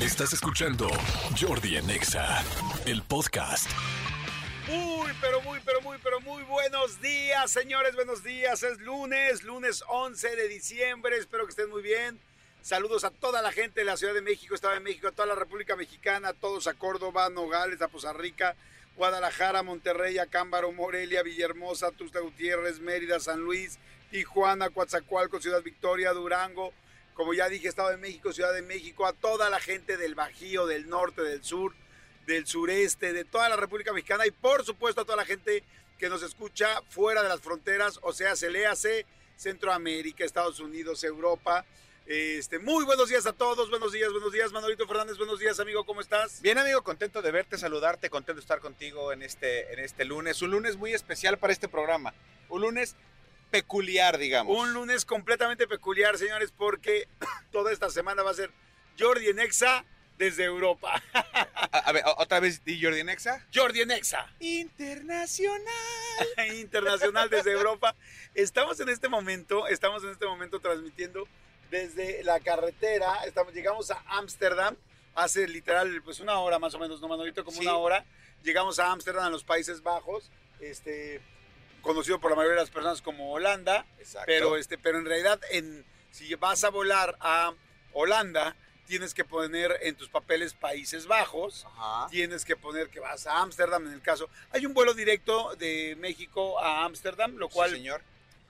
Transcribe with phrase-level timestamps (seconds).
[0.00, 0.88] Estás escuchando
[1.38, 2.42] Jordi en Exa,
[2.86, 3.70] el podcast.
[4.66, 8.62] Muy, pero muy, pero muy, pero muy buenos días, señores, buenos días.
[8.62, 11.18] Es lunes, lunes 11 de diciembre.
[11.18, 12.18] Espero que estén muy bien.
[12.62, 15.28] Saludos a toda la gente de la Ciudad de México, Estado de México, a toda
[15.28, 18.56] la República Mexicana, a todos a Córdoba, Nogales, a Poza Rica,
[18.96, 23.78] Guadalajara, Monterrey, Acámbaro, Morelia, Villahermosa, Tuxtla Gutiérrez, Mérida, San Luis,
[24.10, 26.72] Tijuana, Coatzacoalcos, Ciudad Victoria, Durango,
[27.14, 30.66] como ya dije, Estado de México, Ciudad de México, a toda la gente del Bajío,
[30.66, 31.74] del norte, del sur,
[32.26, 35.64] del sureste, de toda la República Mexicana y por supuesto a toda la gente
[35.98, 38.66] que nos escucha fuera de las fronteras, o sea, se le
[39.36, 41.64] Centroamérica, Estados Unidos, Europa.
[42.06, 45.84] Este, muy buenos días a todos, buenos días, buenos días, Manolito Fernández, buenos días, amigo,
[45.84, 46.42] ¿cómo estás?
[46.42, 50.42] Bien, amigo, contento de verte, saludarte, contento de estar contigo en este, en este lunes,
[50.42, 52.12] un lunes muy especial para este programa,
[52.48, 52.96] un lunes
[53.50, 54.56] peculiar, digamos.
[54.56, 57.08] Un lunes completamente peculiar, señores, porque
[57.52, 58.50] toda esta semana va a ser
[58.98, 59.84] Jordi en Exa
[60.18, 61.02] desde Europa.
[61.14, 63.46] A, a ver, otra vez di Jordi Nexa.
[63.54, 64.30] Jordi en Exa.
[64.40, 65.64] Internacional.
[66.56, 67.94] Internacional desde Europa.
[68.34, 71.26] Estamos en este momento, estamos en este momento transmitiendo
[71.70, 73.24] desde la carretera.
[73.24, 74.76] Estamos, llegamos a Ámsterdam
[75.14, 77.66] hace literal pues una hora más o menos, no Manolito, como Sí.
[77.66, 78.04] una hora.
[78.42, 80.30] Llegamos a Ámsterdam, a los Países Bajos,
[80.60, 81.20] este,
[81.80, 83.84] conocido por la mayoría de las personas como Holanda.
[83.98, 84.26] Exacto.
[84.26, 87.52] Pero, este, pero en realidad, en, si vas a volar a
[87.92, 88.54] Holanda,
[88.86, 92.08] tienes que poner en tus papeles Países Bajos, Ajá.
[92.10, 94.28] tienes que poner que vas a Ámsterdam en el caso.
[94.50, 98.02] Hay un vuelo directo de México a Ámsterdam, lo cual Sí, señor.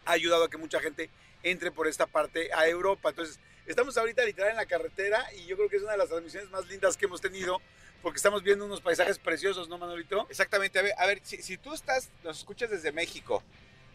[0.07, 1.11] ha ayudado a que mucha gente
[1.43, 3.11] entre por esta parte a Europa.
[3.11, 6.09] Entonces, estamos ahorita literal en la carretera y yo creo que es una de las
[6.09, 7.61] transmisiones más lindas que hemos tenido
[8.03, 10.27] porque estamos viendo unos paisajes preciosos, ¿no, Manolito?
[10.31, 10.79] Exactamente.
[10.79, 13.43] A ver, a ver si, si tú estás, nos escuchas desde México,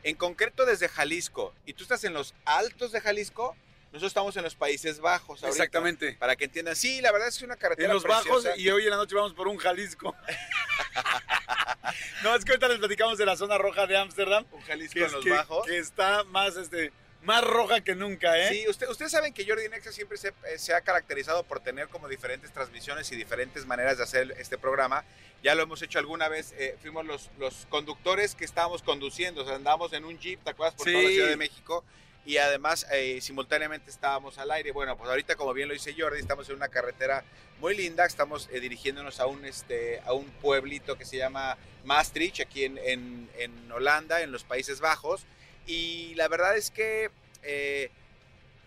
[0.04, 3.56] en concreto desde Jalisco, y tú estás en los altos de Jalisco,
[3.92, 5.42] nosotros estamos en los Países Bajos.
[5.42, 5.48] ahorita.
[5.50, 6.14] Exactamente.
[6.20, 6.76] Para que entiendan.
[6.76, 8.50] Sí, la verdad es que es una carretera En los preciosa.
[8.50, 10.14] bajos y hoy en la noche vamos por un Jalisco.
[12.24, 14.46] no, es que ahorita les platicamos de la zona roja de Ámsterdam.
[14.52, 15.66] Un Jalisco en los que- bajos.
[15.66, 16.92] que está más, este,
[17.26, 18.50] más roja que nunca, ¿eh?
[18.50, 21.88] Sí, usted, ustedes saben que Jordi Nexa siempre se, eh, se ha caracterizado por tener
[21.90, 25.04] como diferentes transmisiones y diferentes maneras de hacer este programa.
[25.44, 29.46] Ya lo hemos hecho alguna vez, eh, fuimos los, los conductores que estábamos conduciendo, o
[29.46, 30.76] sea, andábamos en un jeep, ¿te acuerdas?
[30.76, 31.16] Por toda la Sí.
[31.16, 31.84] Ciudad de México.
[32.28, 34.72] Y además, eh, simultáneamente estábamos al aire.
[34.72, 37.24] Bueno, pues ahorita, como bien lo dice Jordi, estamos en una carretera
[37.60, 38.04] muy linda.
[38.04, 42.80] Estamos eh, dirigiéndonos a un, este, a un pueblito que se llama Maastricht, aquí en,
[42.80, 45.22] en- en Holanda, en los Países Bajos.
[45.68, 47.10] Y la verdad es que
[47.44, 47.90] eh,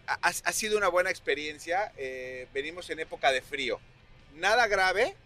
[0.06, 1.92] ha, ha sido una buena experiencia.
[1.97, 3.81] eh, venimos en época de frío.
[4.34, 5.16] Nada grave.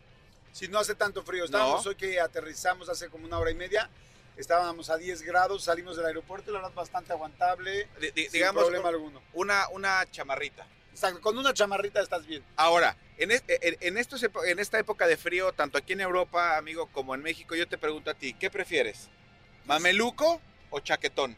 [0.52, 1.44] Si no hace tanto frío.
[1.44, 1.90] Estábamos No.
[1.90, 3.88] hoy que aterrizamos hace como una hora y media.
[4.36, 9.22] Estábamos a 10 grados, salimos del aeropuerto, la verdad bastante aguantable, sin digamos, problema alguno.
[9.34, 10.66] una, una chamarrita.
[10.90, 12.42] Exacto, con una chamarrita estás bien.
[12.56, 16.56] Ahora, en, es- en, en estos en esta época de frío, tanto aquí en Europa,
[16.56, 19.10] amigo, como en México, yo te pregunto a ti, ¿qué prefieres?
[19.66, 20.40] ¿Mameluco
[20.70, 21.36] o chaquetón?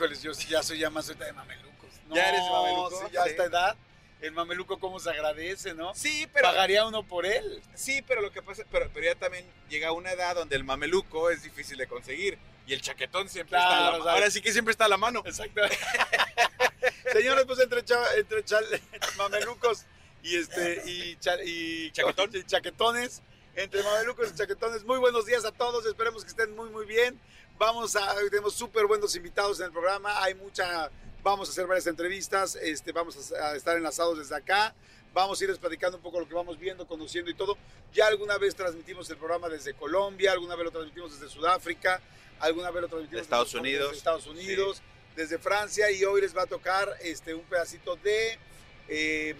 [0.00, 1.90] Híjoles, yo ya soy ya más ahorita de mamelucos.
[2.08, 3.02] No, ¿Ya eres mameluco?
[3.06, 3.76] Sí, ya a esta edad,
[4.22, 5.94] el mameluco cómo se agradece, ¿no?
[5.94, 7.60] Sí, pero, Pagaría uno por él.
[7.74, 11.28] sí, pero lo que pasa, pero, pero ya también llega una edad donde el mameluco
[11.28, 14.10] es difícil de conseguir y el chaquetón siempre Claro, está a la mano.
[14.10, 15.22] Ahora sí que siempre está a la mano.
[15.26, 15.60] Exacto.
[17.12, 19.84] Señores, pues entre, cha- entre entre mamelucos
[20.22, 22.30] y este y, cha- y Chaquetón.
[22.32, 23.20] y chaquetones,
[23.54, 27.20] entre mamelucos y chaquetones, muy buenos días a todos, esperemos que estén muy muy bien.
[27.60, 30.90] Vamos a tenemos súper buenos invitados en el programa, hay mucha
[31.22, 34.74] vamos a hacer varias entrevistas, este vamos a, a estar enlazados desde acá.
[35.12, 37.58] Vamos a irles platicando un poco lo que vamos viendo, conociendo y todo.
[37.92, 42.00] Ya alguna vez transmitimos el programa desde Colombia, alguna vez lo transmitimos desde Sudáfrica,
[42.38, 43.82] alguna vez lo transmitimos Estados desde- Unidos.
[43.88, 44.82] desde Estados Unidos
[45.14, 48.38] desde Francia y hoy les va a tocar este, un pedacito de,
[48.88, 49.34] eh,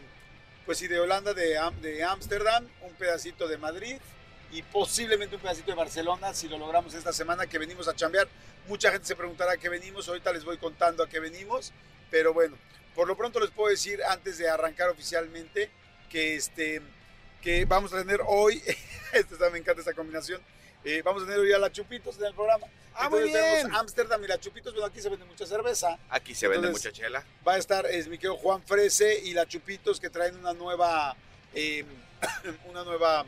[0.67, 3.97] pues sí, de Holanda, de Ámsterdam, un pedacito de Madrid
[4.53, 8.29] y posiblemente un pedacito de Barcelona si lo logramos esta semana que venimos a chambear.
[8.69, 11.73] Mucha gente se preguntará a qué venimos, ahorita les voy contando a qué venimos,
[12.11, 12.57] pero bueno,
[12.95, 15.71] por lo pronto les puedo decir antes de arrancar oficialmente
[16.09, 16.83] que, este,
[17.41, 18.63] que vamos a tener hoy,
[19.13, 20.41] está- me encanta esta combinación,
[20.85, 22.67] eh, vamos a tener hoy a la Chupitos en el programa.
[22.95, 23.77] Ah, muy Entonces tenemos bien.
[23.77, 25.99] Ámsterdam y la Chupitos, bueno, aquí se vende mucha cerveza.
[26.09, 27.25] Aquí se vende Entonces, mucha chela.
[27.47, 31.17] Va a estar es mi querido Juan Frese y la Chupitos que traen una nueva,
[31.55, 31.85] eh,
[32.69, 33.25] una nueva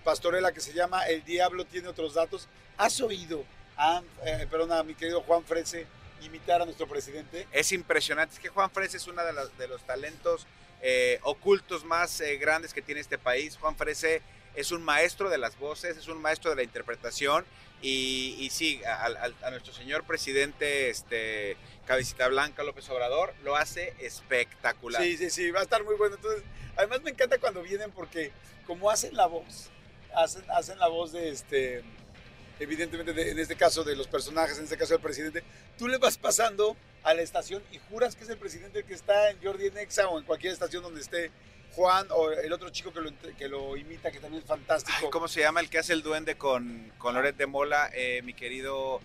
[0.00, 2.48] pastorela que se llama El Diablo tiene otros datos.
[2.76, 3.44] ¿Has oído
[3.76, 5.86] a, eh, perdón, a mi querido Juan Frese
[6.22, 7.46] imitar a nuestro presidente?
[7.52, 8.34] Es impresionante.
[8.34, 10.46] Es que Juan Frese es uno de, los- de los talentos
[10.82, 13.56] eh, ocultos más eh, grandes que tiene este país.
[13.58, 14.22] Juan Frese
[14.54, 17.44] es un maestro de las voces, es un maestro de la interpretación.
[17.82, 21.56] Y, y sí, a, a- a nuestro señor presidente este,
[21.86, 25.02] Cabecita Blanca López Obrador, lo hace espectacular.
[25.02, 26.16] Sí, sí, sí, va a estar muy bueno.
[26.16, 26.42] Entonces,
[26.76, 28.32] además me encanta cuando vienen porque
[28.66, 29.70] como hacen la voz,
[30.14, 31.82] hacen, hacen la voz de este,
[32.58, 35.42] evidentemente de- en este caso de los personajes, en este caso del presidente,
[35.78, 39.30] tú le vas pasando a la estación y juras que es el presidente que está
[39.30, 41.30] en Jordi Nexa o en cualquier estación donde esté
[41.72, 45.08] Juan o el otro chico que lo, que lo imita, que también es fantástico.
[45.10, 47.90] ¿Cómo se llama el que hace el duende con, con Loret de Mola?
[47.94, 49.00] Eh, mi querido...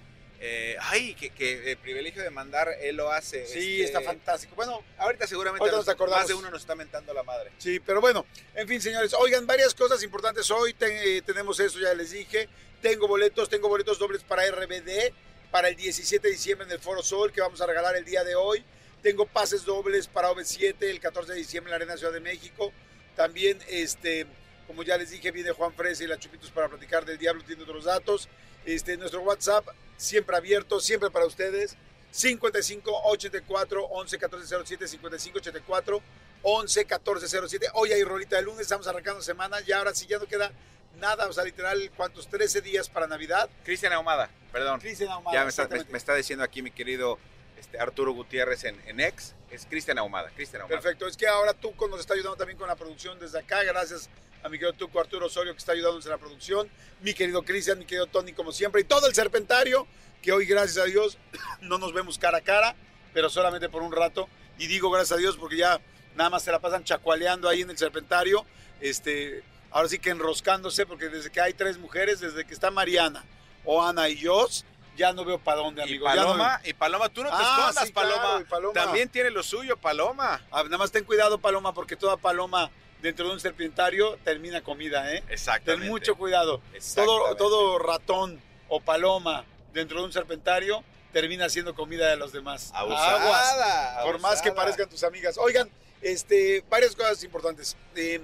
[0.48, 3.48] eh, ay, que, que el privilegio de mandar, él lo hace.
[3.48, 4.56] Sí, este, está fantástico.
[4.56, 6.20] Bueno, Ahorita seguramente Ahorita nos nos- acordamos.
[6.20, 7.52] más de uno nos está mentando la madre.
[7.58, 10.76] Sí, pero bueno, en fin, señores, oigan, varias cosas importantes hoy.
[10.80, 12.48] Eh, tenemos eso, ya les dije.
[12.82, 15.12] Tengo boletos, tengo boletos dobles para RBD
[15.50, 18.24] para el 17 de diciembre en el Foro Sol, que vamos a regalar el día
[18.24, 18.64] de hoy.
[19.02, 22.72] Tengo pases dobles para OV7 el 14 de diciembre en la Arena Ciudad de México.
[23.16, 24.26] También, este,
[24.68, 27.64] como ya les dije, viene Juan Fresa y la Chupitos para platicar del Diablo, tiene
[27.64, 28.28] otros datos.
[28.66, 29.68] Este, nuestro WhatsApp
[29.98, 31.76] siempre abierto, siempre para ustedes.
[32.12, 36.02] 55 84 11 14 07 55 84
[36.44, 37.68] 11 14 07.
[37.74, 40.52] Hoy hay rolita de lunes, estamos arrancando semana y ahora sí ya no queda
[40.98, 42.28] nada, o sea, literal, ¿cuántos?
[42.30, 43.50] 13 días para Navidad.
[43.66, 44.80] Cristian Ahumada, perdón.
[44.80, 45.92] Cristian Ahumada, ya me está, me- exactamente.
[45.92, 47.20] me está diciendo aquí mi querido
[47.60, 49.34] este, Arturo Gutiérrez en, en ex.
[49.52, 50.30] Es Cristian Ahumada.
[50.36, 50.80] Cristian Ahumada.
[50.82, 54.10] Perfecto, es que ahora Tuco nos está ayudando también con la producción desde acá, gracias
[54.46, 56.70] a mi querido Tuco Arturo Osorio que está ayudándonos en la producción,
[57.02, 59.88] mi querido Cristian, mi querido Tony como siempre, y todo el serpentario,
[60.22, 61.18] que hoy gracias a Dios
[61.62, 62.76] no nos vemos cara a cara,
[63.12, 65.82] pero solamente por un rato, y digo gracias a Dios porque ya
[66.16, 68.46] nada más se la pasan chacualeando ahí en el serpentario,
[68.82, 73.24] este, ahora sí que enroscándose, porque desde que hay tres mujeres, desde que está Mariana,
[73.64, 74.48] o Ana y yo,
[74.96, 76.08] ya no veo para dónde, Y amigo.
[76.08, 78.42] no- Paloma, y Paloma, tú no te Ah, escondas, sí, claro, Paloma.
[78.42, 78.74] y Paloma.
[78.76, 80.40] También tiene lo suyo, Paloma.
[80.52, 82.70] Ah, nada más ten cuidado, Paloma, porque toda paloma
[83.02, 85.24] dentro de un serpentario termina comida, ¿eh?
[85.30, 85.84] Exactamente.
[85.84, 86.62] Ten mucho cuidado.
[86.96, 92.72] Todo, todo ratón o paloma dentro de un serpentario termina siendo comida de los demás.
[92.74, 93.02] Aguas.
[93.02, 94.04] Abusada.
[94.04, 94.56] Por más que abusada.
[94.56, 95.38] parezcan tus amigas.
[95.38, 95.70] Oigan,
[96.02, 97.78] este, varias cosas importantes.
[97.96, 98.22] Eh,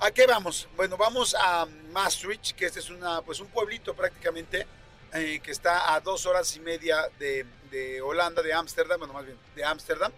[0.00, 0.68] ¿A qué vamos?
[0.76, 4.66] Bueno, vamos a Maastricht, que este es una, pues un pueblito prácticamente,
[5.12, 9.24] eh, que está a dos horas y media de, de Holanda, de Ámsterdam, bueno, más
[9.24, 10.12] bien, de Ámsterdam.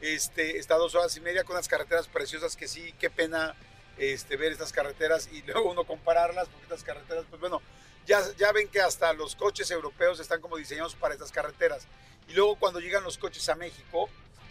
[0.00, 3.54] Este, está dos horas y media con unas carreteras preciosas que sí, qué pena
[3.98, 7.60] este, ver estas carreteras y luego uno compararlas, porque estas carreteras, pues bueno,
[8.06, 11.86] ya, ya ven que hasta los coches europeos están como diseñados para estas carreteras.
[12.28, 14.08] Y luego cuando llegan los coches a México,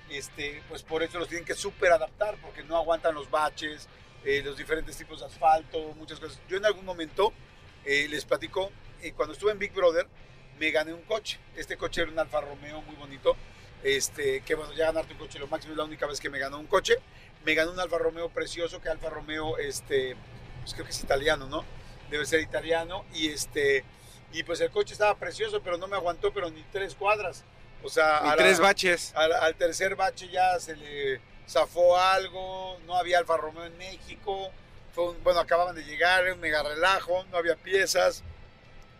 [0.10, 3.88] este, pues por eso los tienen que súper adaptar, porque no aguantan los baches,
[4.25, 6.40] eh, los diferentes tipos de asfalto, muchas cosas.
[6.48, 7.34] Yo en algún momento
[7.86, 8.72] eh, les platico,
[9.02, 10.07] eh, cuando estuve en Big Brother,
[10.60, 11.40] me gané un coche.
[11.56, 13.36] Este coche era un Alfa Romeo muy bonito.
[13.84, 16.40] Este, que bueno, ya ganarte un coche lo máximo es la única vez que me
[16.40, 16.96] ganó un coche.
[17.46, 20.16] Me ganó un Alfa Romeo precioso, que Alfa Romeo, este,
[20.62, 21.64] pues creo que es italiano, ¿no?
[22.10, 23.06] Debe ser italiano.
[23.14, 23.86] Y este,
[24.34, 27.44] y pues el coche estaba precioso, pero no me aguantó, pero ni tres cuadras.
[27.81, 29.14] O sea, la- tres baches.
[29.16, 34.52] al, al tercer bache ya se le zafó algo, no había Alfa Romeo en México,
[34.94, 38.22] fue un- bueno, acababan de llegar, un mega relajo, no había piezas.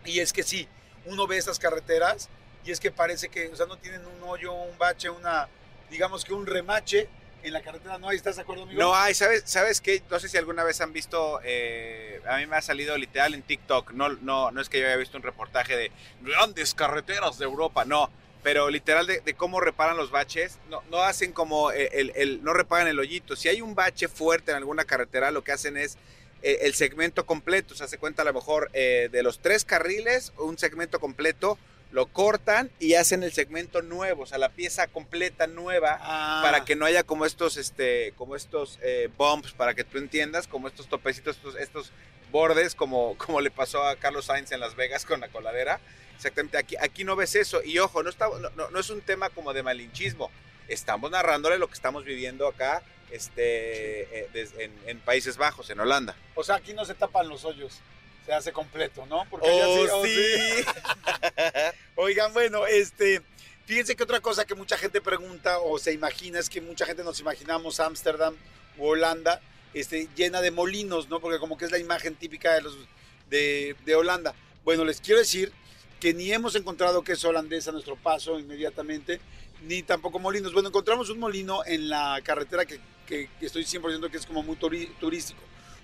[0.06, 0.66] Y es que sí,
[1.04, 2.30] uno ve estas carreteras
[2.64, 5.48] y es que parece que, o sea, no tienen un hoyo, un bache, una,
[5.90, 7.08] digamos que un remache
[7.42, 8.08] en la carretera, ¿no?
[8.10, 8.78] ¿Ahí estás de acuerdo, amigo?
[8.80, 10.02] No hay, ¿sabes, ¿sabes qué?
[10.10, 13.42] No sé si alguna vez han visto, eh, a mí me ha salido literal en
[13.42, 15.90] TikTok, no, no, no es que yo haya visto un reportaje de
[16.20, 18.10] grandes carreteras de Europa, no,
[18.42, 22.88] pero literal de, cómo reparan los baches, no, no hacen como el- el- no reparan
[22.88, 25.96] el hoyito, si hay un bache fuerte en alguna carretera, lo que hacen es
[26.42, 29.64] eh, el segmento completo, o sea, se cuenta a lo mejor eh, de los tres
[29.66, 31.58] carriles, un segmento completo,
[31.92, 36.64] lo cortan y hacen el segmento nuevo, o sea, la pieza completa nueva Ah, para
[36.64, 40.68] que no haya como estos, este, como estos eh, bumps, para que tú entiendas, como
[40.68, 41.92] estos topecitos, estos, estos
[42.30, 45.80] bordes, como, como le pasó a Carlos Sainz en Las Vegas con la coladera.
[46.16, 47.62] Exactamente, aquí, aquí no ves eso.
[47.64, 50.30] Y ojo, no, está, no, no- no es un tema como de malinchismo.
[50.68, 55.80] Estamos narrándole lo que estamos viviendo acá este, eh, des- en, en Países Bajos, en
[55.80, 56.14] Holanda.
[56.34, 57.80] O sea, aquí no se tapan los hoyos,
[58.32, 59.26] hace completo, ¿no?
[59.30, 60.64] Porque allá Oh, sí.
[61.96, 63.22] Oigan, bueno, este,
[63.66, 67.04] fíjense que otra cosa que mucha gente pregunta o se imagina es que mucha gente
[67.04, 68.34] nos imaginamos Ámsterdam
[68.78, 69.40] u Holanda
[69.74, 71.20] este, llena de molinos, ¿no?
[71.20, 72.76] Porque como que es la imagen típica de, los,
[73.28, 74.34] de, de Holanda.
[74.64, 75.52] Bueno, les quiero decir
[76.00, 79.20] que ni hemos encontrado queso holandés a nuestro paso inmediatamente,
[79.62, 80.52] ni tampoco molinos.
[80.52, 84.42] Bueno, encontramos un molino en la carretera que, que- que estoy 100% que es como
[84.42, 85.40] muy turístico.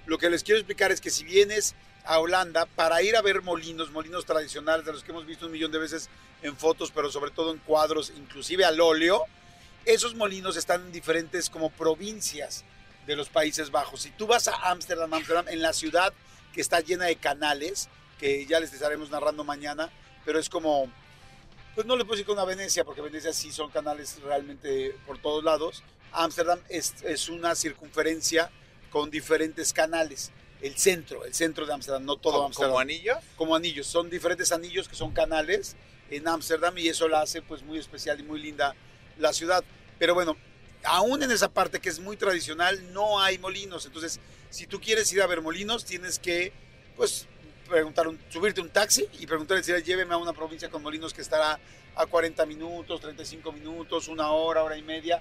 [0.06, 1.74] Lo que les quiero explicar es que si vienes
[2.06, 5.52] a Holanda para ir a ver molinos, molinos tradicionales de los que hemos visto un
[5.52, 6.08] millón de veces
[6.42, 9.24] en fotos, pero sobre todo en cuadros, inclusive al óleo,
[9.84, 12.64] esos molinos están en diferentes como provincias
[13.06, 14.02] de los Países Bajos.
[14.02, 16.12] Si tú vas a Ámsterdam, Ámsterdam, en la ciudad
[16.52, 19.90] que está llena de canales, que ya les estaremos narrando mañana,
[20.24, 20.90] pero es como,
[21.74, 25.18] pues no le puedo decir con una Venecia, porque Venecia sí son canales realmente por
[25.18, 25.82] todos lados.
[26.12, 28.50] Ámsterdam es, es una circunferencia
[28.90, 30.32] con diferentes canales.
[30.62, 32.70] El centro, el centro de Ámsterdam, no todo ¿Como, Ámsterdam.
[32.70, 33.16] como anillos?
[33.36, 33.86] como anillos.
[33.86, 35.76] Son diferentes anillos que son canales
[36.10, 38.74] en Ámsterdam y eso la hace pues muy especial y muy linda
[39.18, 39.62] la ciudad.
[39.98, 40.36] Pero bueno,
[40.84, 43.84] aún en esa parte que es muy tradicional no hay molinos.
[43.86, 44.18] Entonces,
[44.50, 46.52] si tú quieres ir a ver molinos, tienes que
[46.96, 47.26] pues
[47.68, 51.20] preguntar un- subirte un taxi y preguntarle si lléveme a una provincia con molinos que
[51.20, 51.58] estará
[51.96, 55.20] a 40 minutos, 35 minutos, una hora, hora y media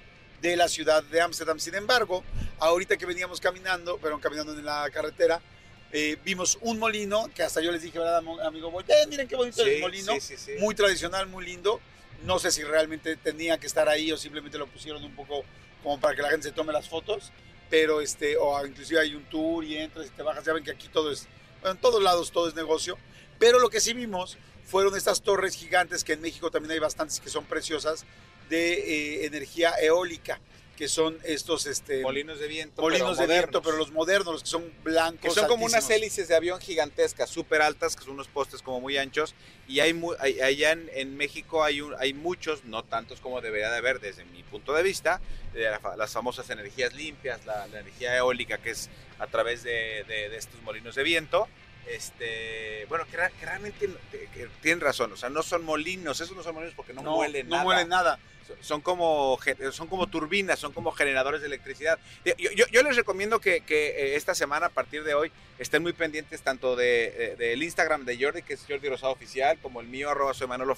[0.50, 1.60] de la ciudad de Ámsterdam.
[1.60, 2.24] Sin embargo,
[2.60, 5.42] ahorita que veníamos caminando, pero caminando en la carretera,
[5.92, 8.70] eh, vimos un molino que hasta yo les dije, ¿verdad, amigo?
[8.70, 8.84] Boy?
[8.88, 10.14] Eh, miren qué bonito el molino.
[10.14, 10.52] sí, sí, sí.
[10.60, 11.80] Muy tradicional, muy lindo.
[12.24, 15.44] No sé si realmente tenía que estar ahí o simplemente lo pusieron un poco
[15.84, 17.32] como para que la gente se tome las fotos.
[17.70, 20.44] Pero este, o inclusive hay un tour y entras y te bajas.
[20.46, 21.28] Ya ven que aquí todo es,
[21.62, 22.98] bueno, en todos lados todo es negocio.
[23.40, 27.20] Pero lo que sí vimos fueron estas torres gigantes que en México también hay bastantes
[27.20, 28.06] que son preciosas
[28.50, 30.40] de eh, energía eólica,
[30.75, 32.82] que son estos este, Molinos de viento.
[32.82, 35.22] molinos de viento, pero los modernos, los que son blancos.
[35.22, 38.82] que son como unas hélices de avión gigantescas, súper altas, que son unos postes como
[38.82, 39.36] muy anchos.
[39.70, 43.70] Y hay, hay- allá en, en México hay, un- hay muchos, no tantos como debería
[43.72, 45.22] de haber desde mi punto de vista,
[45.54, 50.28] de las famosas energías limpias, la, la energía eólica que es a través de, de-
[50.30, 51.48] de estos molinos de viento.
[51.88, 56.56] Este, bueno, que, realmente que- tienen razón, o sea, no son molinos, esos no son
[56.56, 57.64] molinos porque no, No, muelen no nada.
[57.64, 58.20] muelen nada.
[58.62, 59.38] Son- como
[59.72, 62.00] son como turbinas, son como generadores de electricidad.
[62.72, 66.75] Yo, les recomiendo que, eh, esta semana, a partir de hoy, estén muy pendientes tanto
[66.75, 70.34] de, eh, del Instagram de Jordi, que es Jordi Rosado Oficial, como el mío, arroba
[70.34, 70.75] soy Manolo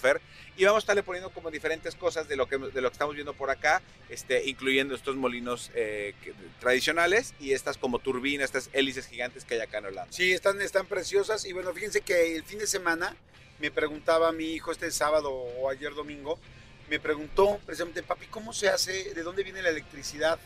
[0.56, 3.16] y vamos a estarle poniendo como diferentes cosas de lo que, de lo que estamos
[3.16, 6.14] viendo por acá, este, incluyendo estos molinos eh,
[6.60, 10.12] tradicionales y estas como turbinas, estas hélices gigantes que hay acá en Holanda.
[10.12, 11.46] Sí, están, están preciosas.
[11.46, 13.16] Y bueno, fíjense que el fin de semana
[13.60, 16.40] me preguntaba mi hijo este sábado o ayer domingo,
[16.90, 19.14] me preguntó precisamente, papi, ¿cómo se hace?
[19.14, 20.40] ¿De dónde viene la electricidad?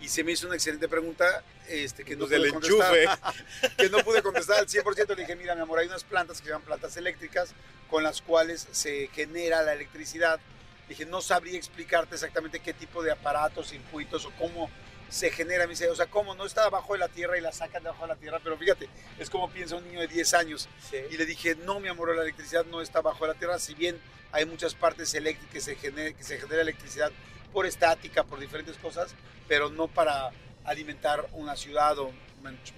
[0.00, 2.96] Y se me hizo una excelente pregunta este, que no Pues del pude contestar.
[2.96, 3.76] enchufe.
[3.78, 5.08] que no pude contestar al 100%.
[5.14, 7.50] Le dije, mira, mi amor, hay unas plantas que se llaman plantas eléctricas
[7.88, 10.40] con las cuales se genera la electricidad.
[10.88, 14.68] Dije, no sabría explicarte exactamente qué tipo de aparatos, circuitos o cómo
[15.12, 15.66] se genera.
[15.66, 17.90] Me dice, o sea, cómo no está abajo de la tierra y la sacan de
[17.90, 18.40] abajo de la tierra.
[18.42, 18.88] Pero fíjate,
[19.18, 20.68] es como piensa un niño de 10 años.
[21.10, 24.00] Y le dije, no, mi amor, la electricidad no está bajo la tierra, si bien
[24.32, 27.12] hay muchas partes eléctricas que se genera, que se genera electricidad
[27.52, 29.14] por estática, por diferentes cosas,
[29.46, 30.30] pero no para
[30.64, 32.10] alimentar una ciudad o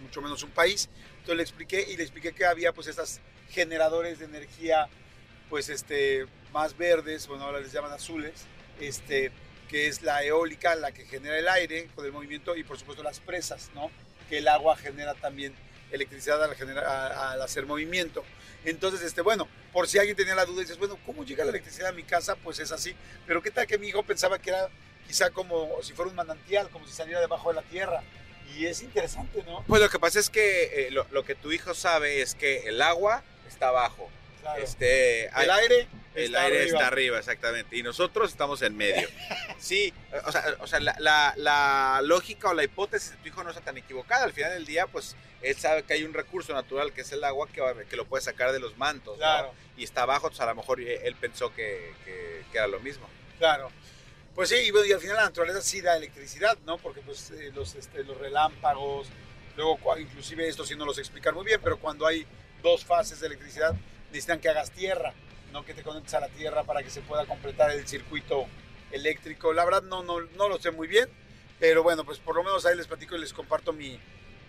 [0.01, 0.89] mucho menos un país.
[1.13, 4.89] Entonces le expliqué y le expliqué que había pues estas generadores de energía
[5.49, 8.47] pues este más verdes, bueno ahora les llaman azules,
[8.81, 9.31] este
[9.69, 13.03] que es la eólica la que genera el aire con el movimiento y por supuesto
[13.03, 13.91] las presas, ¿no?
[14.29, 15.55] Que el agua genera también
[15.91, 18.25] electricidad al, al hacer movimiento.
[18.65, 21.89] Entonces, este, bueno, por si alguien tenía la duda, dices, bueno, ¿cómo llega la electricidad
[21.89, 22.35] a mi casa?
[22.37, 22.95] Pues es así.
[23.27, 24.69] Pero ¿qué tal que mi hijo pensaba que era
[25.07, 28.03] quizá como si fuera un manantial, como si saliera debajo de la tierra?
[28.57, 29.65] Y es interesante, ¿no?
[29.67, 32.69] Pues lo que pasa es que eh, lo, lo que tu hijo sabe es que
[32.69, 34.11] el agua está abajo.
[34.45, 34.63] Claro.
[34.63, 36.79] Este, hay- el aire, El está aire arriba.
[36.79, 37.77] está arriba, exactamente.
[37.77, 39.09] Y nosotros estamos en medio.
[39.59, 39.95] Sí,
[40.27, 43.49] o sea, o sea, la, la- la lógica o la hipótesis de tu hijo no
[43.51, 44.25] está tan equivocada.
[44.25, 47.25] Al final del día, pues él sabe que hay un recurso natural que es el
[47.25, 49.15] agua que, que lo puede sacar de los mantos.
[49.15, 49.19] ¿no?
[49.21, 52.67] Claro, Y está abajo, pues a lo mejor eh, él pensó que, que- que era
[52.67, 53.09] lo mismo.
[53.39, 53.71] claro.
[54.35, 56.77] Pues sí, y, bueno, y al final la naturaleza sí da electricidad, ¿no?
[56.79, 59.07] Porque pues eh, los, este, los relámpagos,
[59.57, 62.27] luego inclusive esto sí no los explicar muy bien, pero cuando hay
[62.61, 63.77] dos fases de electricidad
[64.15, 65.13] necesitan que hagas tierra,
[65.53, 68.47] no que te conectes a la tierra para que se pueda completar el circuito
[68.93, 69.53] eléctrico.
[69.53, 71.09] La verdad no, no, no lo sé muy bien,
[71.59, 73.99] pero bueno, pues por lo menos ahí les platico y les comparto mi,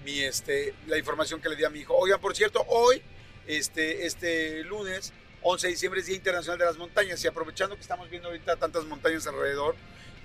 [0.03, 1.95] mi, este, la información que le di a mi hijo.
[1.95, 3.01] Oigan, por cierto, hoy,
[3.47, 7.81] este, este lunes, 11 de diciembre es Día Internacional de las Montañas y aprovechando que
[7.81, 9.75] estamos viendo ahorita tantas montañas alrededor,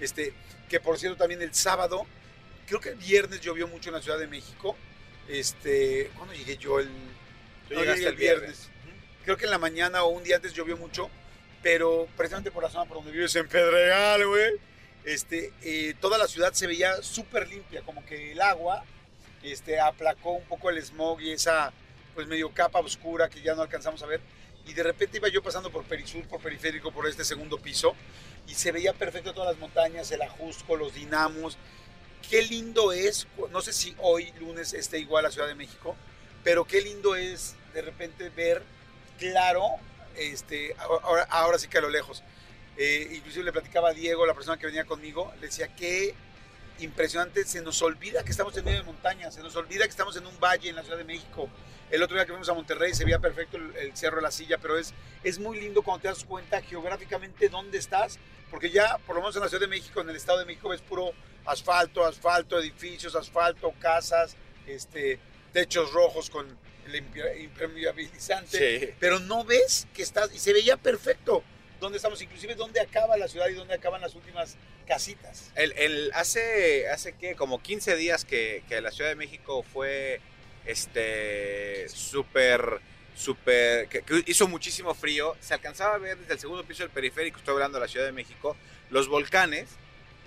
[0.00, 0.34] este,
[0.68, 2.06] que por cierto también el sábado,
[2.66, 4.76] creo que el viernes llovió mucho en la Ciudad de México.
[5.28, 6.78] Este, ¿cuándo llegué yo?
[6.78, 6.90] El,
[7.70, 8.69] no, llegué el viernes.
[9.24, 11.10] Creo que en la mañana o un día antes llovió mucho,
[11.62, 14.52] pero precisamente por la zona por donde vives en Pedregal, güey,
[15.04, 18.84] este, eh, toda la ciudad se veía súper limpia, como que el agua
[19.42, 21.72] este, aplacó un poco el smog y esa
[22.14, 24.20] pues medio capa oscura que ya no alcanzamos a ver.
[24.66, 27.94] Y de repente iba yo pasando por Perisur, por Periférico, por este segundo piso,
[28.46, 31.56] y se veía perfecto todas las montañas, el Ajusco, los dinamos.
[32.28, 35.96] Qué lindo es, no sé si hoy lunes esté igual a Ciudad de México,
[36.44, 38.62] pero qué lindo es de repente ver
[39.20, 39.76] claro,
[40.16, 42.24] este, ahora, ahora sí que a lo lejos.
[42.76, 46.14] Eh, inclusive le platicaba a Diego, la persona que venía conmigo, le decía qué
[46.78, 47.44] impresionante.
[47.44, 50.26] Se nos olvida que estamos en medio de montaña, se nos olvida que estamos en
[50.26, 51.48] un valle en la Ciudad de México.
[51.90, 54.30] El otro día que fuimos a Monterrey se veía perfecto el, el Cerro de la
[54.30, 58.18] Silla, pero es, es muy lindo cuando te das cuenta geográficamente dónde estás,
[58.50, 60.70] porque ya, por lo menos en la Ciudad de México, en el Estado de México,
[60.70, 61.12] ves puro
[61.44, 64.36] asfalto, asfalto, edificios, asfalto, casas,
[64.66, 65.18] este,
[65.52, 66.46] techos rojos con
[66.94, 68.90] el impermeabilizante, Sí.
[68.98, 71.42] pero no ves que estás, y se veía perfecto
[71.80, 74.56] dónde estamos, inclusive dónde acaba la ciudad y dónde acaban las últimas
[74.86, 75.50] casitas.
[75.54, 80.20] El, el- hace, hace que como 15 días que, que la Ciudad de México fue
[80.66, 82.80] este súper
[83.16, 86.90] súper que, que hizo muchísimo frío se alcanzaba a ver desde el segundo piso del
[86.90, 88.56] periférico estoy hablando de la Ciudad de México
[88.90, 89.68] los volcanes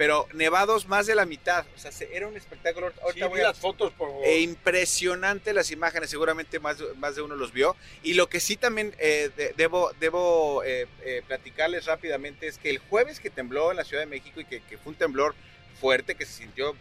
[0.04, 3.40] pero nevados más de la mitad o sea se- era un espectáculo Sí, ahorita voy
[3.40, 7.78] a- las fotos por e impresionante las imágenes, seguramente más, más de uno los vio.
[8.04, 12.70] Y lo que sí también eh, de- debo, debo eh, eh, platicarles rápidamente es que
[12.70, 15.36] el jueves que tembló en la Ciudad de México y que, que fue un temblor
[15.80, 16.76] fuerte, que se sintió,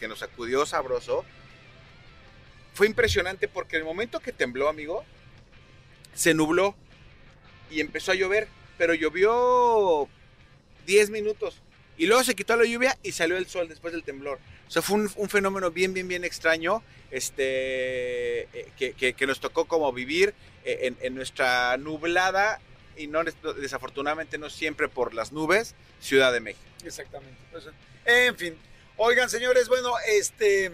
[0.00, 1.26] que nos sacudió sabroso,
[2.72, 5.04] fue impresionante porque el momento que tembló, amigo,
[6.14, 6.74] se nubló
[7.70, 8.48] y empezó a llover,
[8.78, 10.08] pero llovió
[10.86, 11.60] 10 minutos.
[11.98, 14.38] Y luego se quitó la lluvia y salió el sol después del temblor.
[14.66, 19.40] O sea, fue un, un fenómeno bien, bien, bien extraño este, eh, que, que- nos
[19.40, 20.34] tocó como vivir
[20.64, 22.60] eh, en, en nuestra nublada
[22.96, 26.64] y no desafortunadamente no siempre por las nubes, Ciudad de México.
[26.84, 27.36] Exactamente.
[27.50, 27.64] Pues,
[28.04, 28.56] en fin.
[28.96, 30.72] Oigan, señores, bueno, este.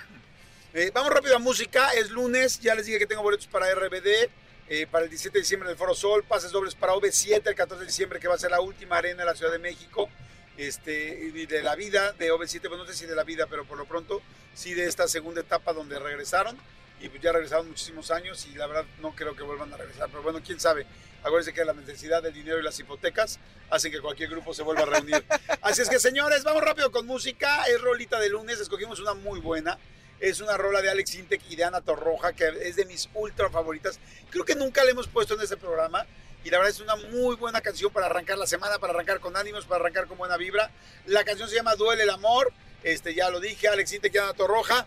[0.74, 1.90] eh, vamos rápido a música.
[1.94, 2.60] Es lunes.
[2.60, 4.28] Ya les dije que tengo boletos para RBD.
[4.68, 6.24] eh, para el 17 de diciembre en el Foro Sol.
[6.24, 9.20] Pases dobles para OV7 el 14 de diciembre, que va a ser la última arena
[9.20, 10.08] de la Ciudad de México.
[10.56, 13.76] Este, de la vida de OV7, pues no sé si de la vida, pero por
[13.76, 14.22] lo pronto
[14.54, 16.56] sí de esta segunda etapa donde regresaron.
[16.98, 20.08] Y pues ya regresaron muchísimos años y la verdad no creo que vuelvan a regresar.
[20.08, 20.86] Pero bueno, quién sabe.
[21.22, 24.84] Acuérdense que la necesidad del dinero y las hipotecas hacen que cualquier grupo se vuelva
[24.84, 25.24] a reunir.
[25.60, 27.64] Así es que, señores, vamos rápido con música.
[27.64, 28.60] Es rolita de lunes.
[28.60, 29.76] Escogimos una muy buena.
[30.20, 33.50] Es una rola de Alex Intec y de Ana Torroja, que es de mis ultra
[33.50, 34.00] favoritas.
[34.30, 36.06] Creo que nunca la hemos puesto en este programa.
[36.46, 39.36] Y la verdad es una muy buena canción para arrancar la semana, para arrancar con
[39.36, 40.70] ánimos, para arrancar con buena vibra.
[41.06, 42.52] La canción se llama Duele el Amor.
[42.84, 44.86] Este, ya lo dije, Alex Intec y Ana Torroja.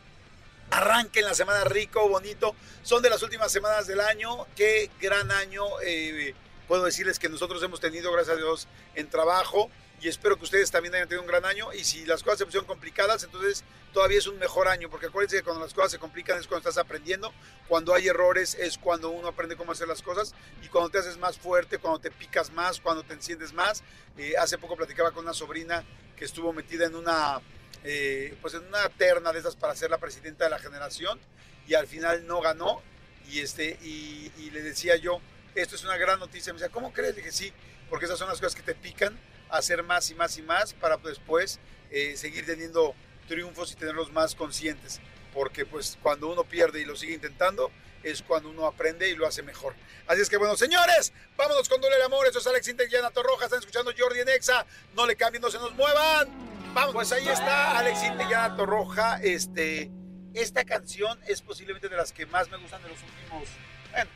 [0.72, 2.56] Arranquen la semana rico, bonito.
[2.82, 4.48] Son de las últimas semanas del año.
[4.56, 5.66] Qué gran año.
[5.84, 6.34] eh,
[6.70, 9.70] puedo decirles que nosotros hemos tenido, gracias a Dios, en trabajo.
[10.02, 11.74] Y espero que ustedes también hayan tenido un gran año.
[11.74, 14.90] Y si las cosas se pusieron complicadas, entonces todavía es un mejor año.
[14.90, 17.34] Porque acuérdense que cuando las cosas se complican es cuando estás aprendiendo.
[17.68, 20.34] Cuando hay errores es cuando uno aprende cómo hacer las cosas.
[20.64, 23.84] Y cuando te haces más fuerte, cuando te picas más, cuando te enciendes más.
[24.18, 25.84] Eh, hace poco platicaba con una sobrina
[26.16, 27.42] que estuvo metida en una
[27.84, 31.18] eh, pues en una terna de esas para ser la presidenta de la generación
[31.66, 32.82] y al final no ganó
[33.30, 35.22] y este y, y le decía yo
[35.56, 37.54] esto es una gran noticia me decía cómo crees le dije sí
[37.90, 39.18] porque esas son las cosas que te pican
[39.50, 41.60] hacer más y más y más para después
[41.92, 42.96] eh, seguir teniendo
[43.28, 45.00] triunfos y tenerlos más conscientes
[45.34, 47.72] porque pues cuando uno pierde y lo sigue intentando
[48.04, 49.76] es cuando uno aprende y lo hace mejor.
[50.08, 52.26] Así es que bueno, señores, vámonos con Duele el Amor.
[52.26, 53.46] Esto es Alex Intec y Ana Torroja.
[53.46, 54.66] Están escuchando Jordi en Exa.
[54.96, 56.30] No le cambien, no se nos muevan.
[56.74, 59.20] Vamos, pues ahí está Alex Intec y Ana Torroja.
[59.22, 59.92] Este,
[60.34, 63.50] esta canción es posiblemente de las que más me gustan de los últimos,
[63.92, 64.10] bueno,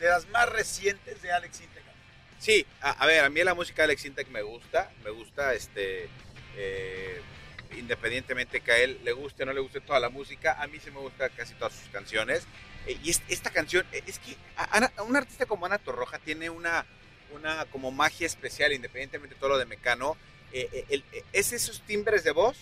[0.00, 1.75] de las más recientes de Alex Intec.
[2.38, 5.54] Sí, a, a ver, a mí la música de Alex Intec me gusta, me gusta,
[5.54, 6.08] este,
[6.56, 7.20] eh,
[7.76, 10.78] independientemente que a él le guste o no le guste toda la música, a mí
[10.82, 12.46] sí me gusta casi todas sus canciones.
[12.86, 16.50] Eh, y es- esta canción, eh, es que Ana- un artista como Ana Torroja tiene
[16.50, 16.86] una,
[17.32, 20.16] una como magia especial, independientemente de todo lo de Mecano,
[20.52, 22.56] eh, es esos timbres de voz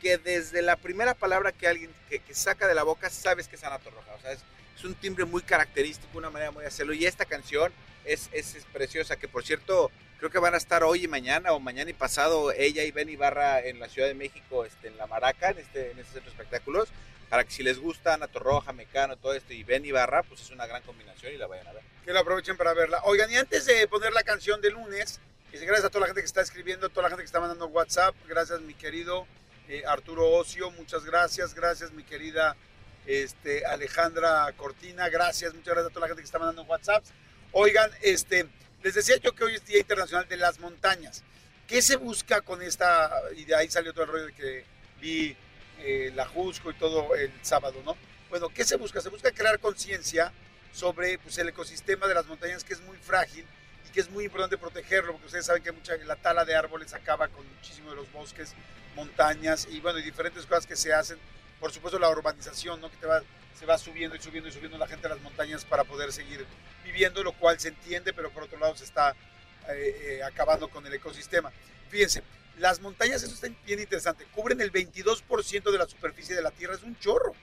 [0.00, 3.56] que desde la primera palabra que alguien que, que saca de la boca sabes que
[3.56, 4.40] es Ana Torroja, o sea, es,
[4.76, 7.72] es un timbre muy característico, una manera muy de hacerlo, y esta canción
[8.08, 11.60] es, es, preciosa, que por cierto, creo que van a estar hoy y mañana, o
[11.60, 15.06] mañana y pasado, ella y Ben Ibarra en la Ciudad de México, este, en la
[15.06, 16.88] Maraca, en este, en este centro de espectáculos,
[17.28, 20.50] para que si les gusta Ana Torroja, Mecano, todo esto, y Ben Ibarra, pues es
[20.50, 21.82] una gran combinación y la vayan a ver.
[22.04, 23.00] que lo aprovechen para verla.
[23.04, 25.20] Oigan, y antes de poner la canción de lunes,
[25.52, 28.14] gracias a toda la gente que está escribiendo, toda la gente que está mandando WhatsApp,
[28.26, 29.26] gracias mi querido
[29.68, 32.56] eh, Arturo Ocio, muchas gracias, gracias mi querida
[33.06, 37.04] este, Alejandra Cortina, gracias, muchas gracias a toda la gente que está mandando WhatsApp.
[37.52, 38.46] Oigan, este,
[38.82, 41.22] les decía yo que hoy es Día Internacional de las Montañas.
[41.66, 43.10] ¿Qué se busca con esta?
[43.36, 44.64] Y de ahí salió todo el rollo de que
[45.00, 45.36] vi
[45.80, 47.96] eh, la Jusco y todo el sábado, ¿no?
[48.28, 49.00] Bueno, ¿qué se busca?
[49.00, 50.32] Se busca crear conciencia
[50.72, 53.46] sobre pues, el ecosistema de las montañas que es muy frágil
[53.86, 56.92] y que es muy importante protegerlo, porque ustedes saben que mucha, la tala de árboles
[56.92, 58.52] acaba con muchísimo de los bosques,
[58.94, 61.18] montañas y bueno, y diferentes cosas que se hacen.
[61.60, 62.90] Por supuesto la urbanización, ¿no?
[62.90, 63.22] Que te va,
[63.58, 66.46] se va subiendo y subiendo y subiendo la gente a las montañas para poder seguir
[66.84, 69.16] viviendo, lo cual se entiende, pero por otro lado se está
[69.68, 71.52] eh, eh, acabando con el ecosistema.
[71.88, 72.22] Fíjense,
[72.58, 76.74] Las montañas, eso está bien interesante, cubren el 22% de la superficie de la Tierra,
[76.74, 77.34] es un chorro.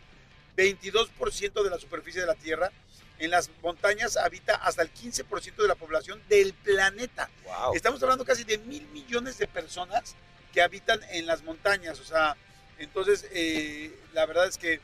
[0.58, 2.72] 22% de la superficie de la Tierra.
[3.20, 7.30] En las montañas habita hasta el 15% de la población del planeta.
[7.44, 7.76] Wow.
[7.76, 10.16] Estamos hablando casi de mil millones de personas
[10.54, 12.00] que habitan en las montañas.
[12.00, 12.36] O sea,
[12.78, 14.80] entonces eh, la verdad es que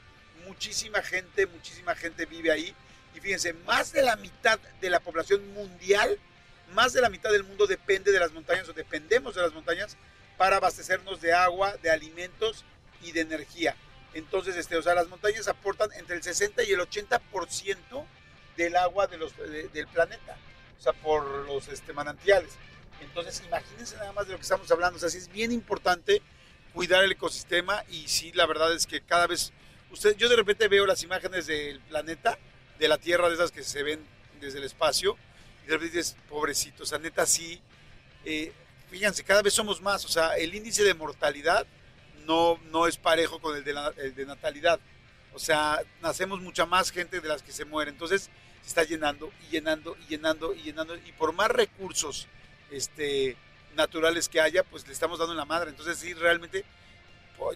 [0.48, 2.76] muchísima gente, muchísima gente vive ahí.
[3.16, 6.18] Y fíjense, más de la mitad de la población mundial,
[6.74, 9.98] más de la mitad del mundo depende de las montañas o dependemos de las montañas
[10.38, 12.64] para abastecernos de agua, de alimentos
[13.02, 13.76] y de energía.
[14.14, 18.06] Entonces, este, o sea, las montañas aportan entre el 60 y el 80%
[18.58, 20.38] del agua del planeta,
[20.78, 22.52] o sea, por los este, manantiales.
[23.02, 24.98] Entonces, imagínense nada más de lo que estamos hablando.
[24.98, 26.22] O sea, sí es bien importante
[26.74, 29.52] cuidar el ecosistema y sí, la verdad es que cada vez,
[29.92, 32.38] usted, yo de repente veo las imágenes del planeta,
[32.80, 34.06] de la Tierra, de esas que se ven
[34.40, 35.18] desde el espacio,
[35.64, 37.62] y de repente dices, pobrecito, o sea, neta sí,
[38.26, 38.52] eh,
[38.90, 41.66] fíjense, cada vez somos más, o sea, el índice de mortalidad
[42.26, 44.80] no, no es parejo con el de, la- de natalidad.
[45.34, 47.90] O sea, nacemos mucha más gente de las que se muere.
[47.90, 48.30] Entonces,
[48.62, 50.96] se está llenando y llenando y llenando y llenando.
[50.98, 52.28] Y por más recursos
[52.70, 53.38] este,
[53.76, 55.70] naturales que haya, pues le estamos dando en la madre.
[55.72, 56.64] Entonces, sí, realmente,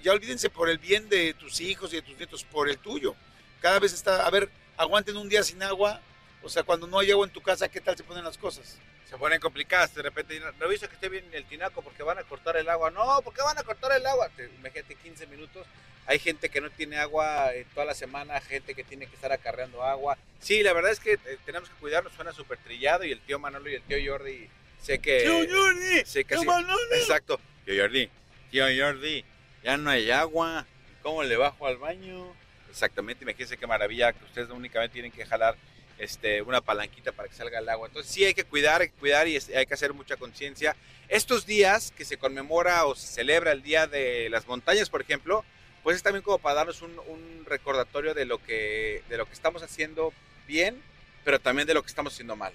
[0.02, 3.16] ya olvídense por el bien de tus hijos y de tus nietos, por el tuyo.
[3.62, 6.02] Cada vez está, a ver, aguanten un día sin agua.
[6.44, 8.78] O sea, cuando no hay agua en tu casa, ¿qué tal se ponen las cosas?
[9.10, 12.58] Se ponen complicadas, de repente, revisa que esté bien el tinaco porque van a cortar
[12.58, 12.92] el agua.
[12.92, 14.30] No, ¿por qué van a cortar el agua?
[14.36, 15.66] Te- imagínate 15 minutos.
[16.08, 19.32] Hay gente que no tiene agua eh, toda la semana, gente que tiene que estar
[19.32, 20.18] acarreando agua.
[20.40, 23.40] Sí, la verdad es que eh, tenemos que cuidarnos, suena súper trillado y el tío
[23.40, 24.48] Manolo y el tío Jordi,
[24.82, 25.26] sé que...
[25.28, 26.06] Jordi!
[26.06, 26.46] sé que ¡Tío sí.
[26.48, 26.94] Manolo!
[26.96, 27.40] Exacto.
[27.66, 28.08] Tío Jordi,
[28.52, 29.26] tío Jordi,
[29.66, 30.66] ya no hay agua.
[31.02, 32.34] ¿Cómo le bajo al baño?
[32.70, 35.56] Exactamente, imagínense qué maravilla que ustedes únicamente tienen que jalar
[35.98, 37.88] este, una palanquita para que salga el agua.
[37.88, 40.76] Entonces sí hay que cuidar, hay que cuidar y hay que hacer mucha conciencia.
[41.10, 45.44] Estos días que se conmemora o se celebra el Día de las Montañas, por ejemplo,
[45.84, 49.34] pues es también como para darnos un, un recordatorio de lo, que, de lo que
[49.34, 50.14] estamos haciendo
[50.48, 50.80] bien,
[51.24, 52.54] pero también de lo que estamos haciendo mal.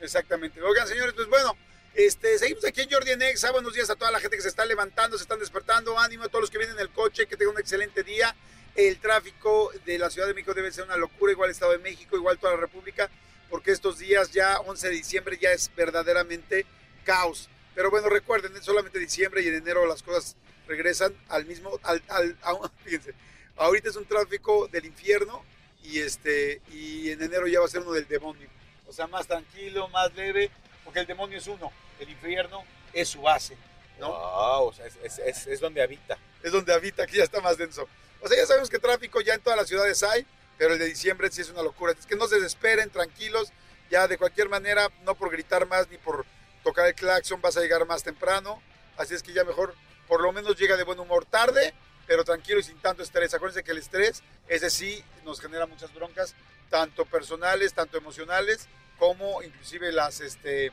[0.00, 0.62] Exactamente.
[0.62, 1.56] Oigan, señores, pues bueno,
[1.94, 3.50] este, seguimos aquí en Jordi en Exa.
[3.50, 5.98] Buenos días a toda la gente que se está levantando, se están despertando.
[5.98, 8.34] Ánimo a todos los que vienen en el coche, que tengan un excelente día.
[8.76, 12.16] El tráfico de la Ciudad de México debe ser una locura, igual Estado de México,
[12.16, 13.10] igual toda la República,
[13.50, 16.64] porque estos días ya 11 de diciembre ya es verdaderamente
[17.04, 17.48] caos.
[17.74, 20.36] Pero bueno, recuerden, es solamente diciembre y en enero las cosas
[20.68, 23.12] regresan al mismo, al, al- a- fíjense,
[23.56, 25.44] ahorita es un tráfico del infierno
[25.82, 28.48] y este, y en enero ya va a ser uno del demonio.
[28.86, 30.50] O sea, más tranquilo, más leve,
[30.90, 33.56] porque el demonio es uno, el infierno es su base,
[34.00, 34.08] ¿no?
[34.08, 36.18] Wow, o sea, es, es- es- es donde habita.
[36.42, 37.88] Es donde habita, aquí ya está más denso.
[38.20, 40.26] O sea, ya sabemos que tráfico ya en todas las ciudades hay,
[40.58, 41.92] pero el de diciembre sí es una locura.
[41.96, 43.52] Es que no se desesperen, tranquilos,
[43.88, 46.26] ya de cualquier manera, no por gritar más ni por
[46.64, 48.60] tocar el claxon vas a llegar más temprano.
[48.96, 49.76] Así es que ya mejor,
[50.08, 51.72] por lo menos llega de buen humor tarde,
[52.08, 53.32] pero tranquilo y sin tanto estrés.
[53.32, 56.34] Acuérdense que el estrés, ese sí, nos genera muchas broncas,
[56.68, 58.66] tanto personales, tanto emocionales,
[59.00, 60.70] como inclusive las, este,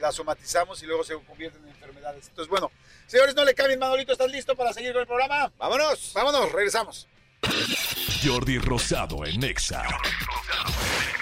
[0.00, 2.26] las somatizamos y luego se convierten en enfermedades.
[2.28, 2.72] Entonces, bueno,
[3.06, 5.52] señores, no le cambien, Manolito, ¿estás listo para seguir con el programa?
[5.58, 6.12] ¡Vámonos!
[6.14, 7.06] Vámonos, regresamos.
[8.24, 9.82] Jordi Rosado en Exa.
[9.82, 11.18] Gracias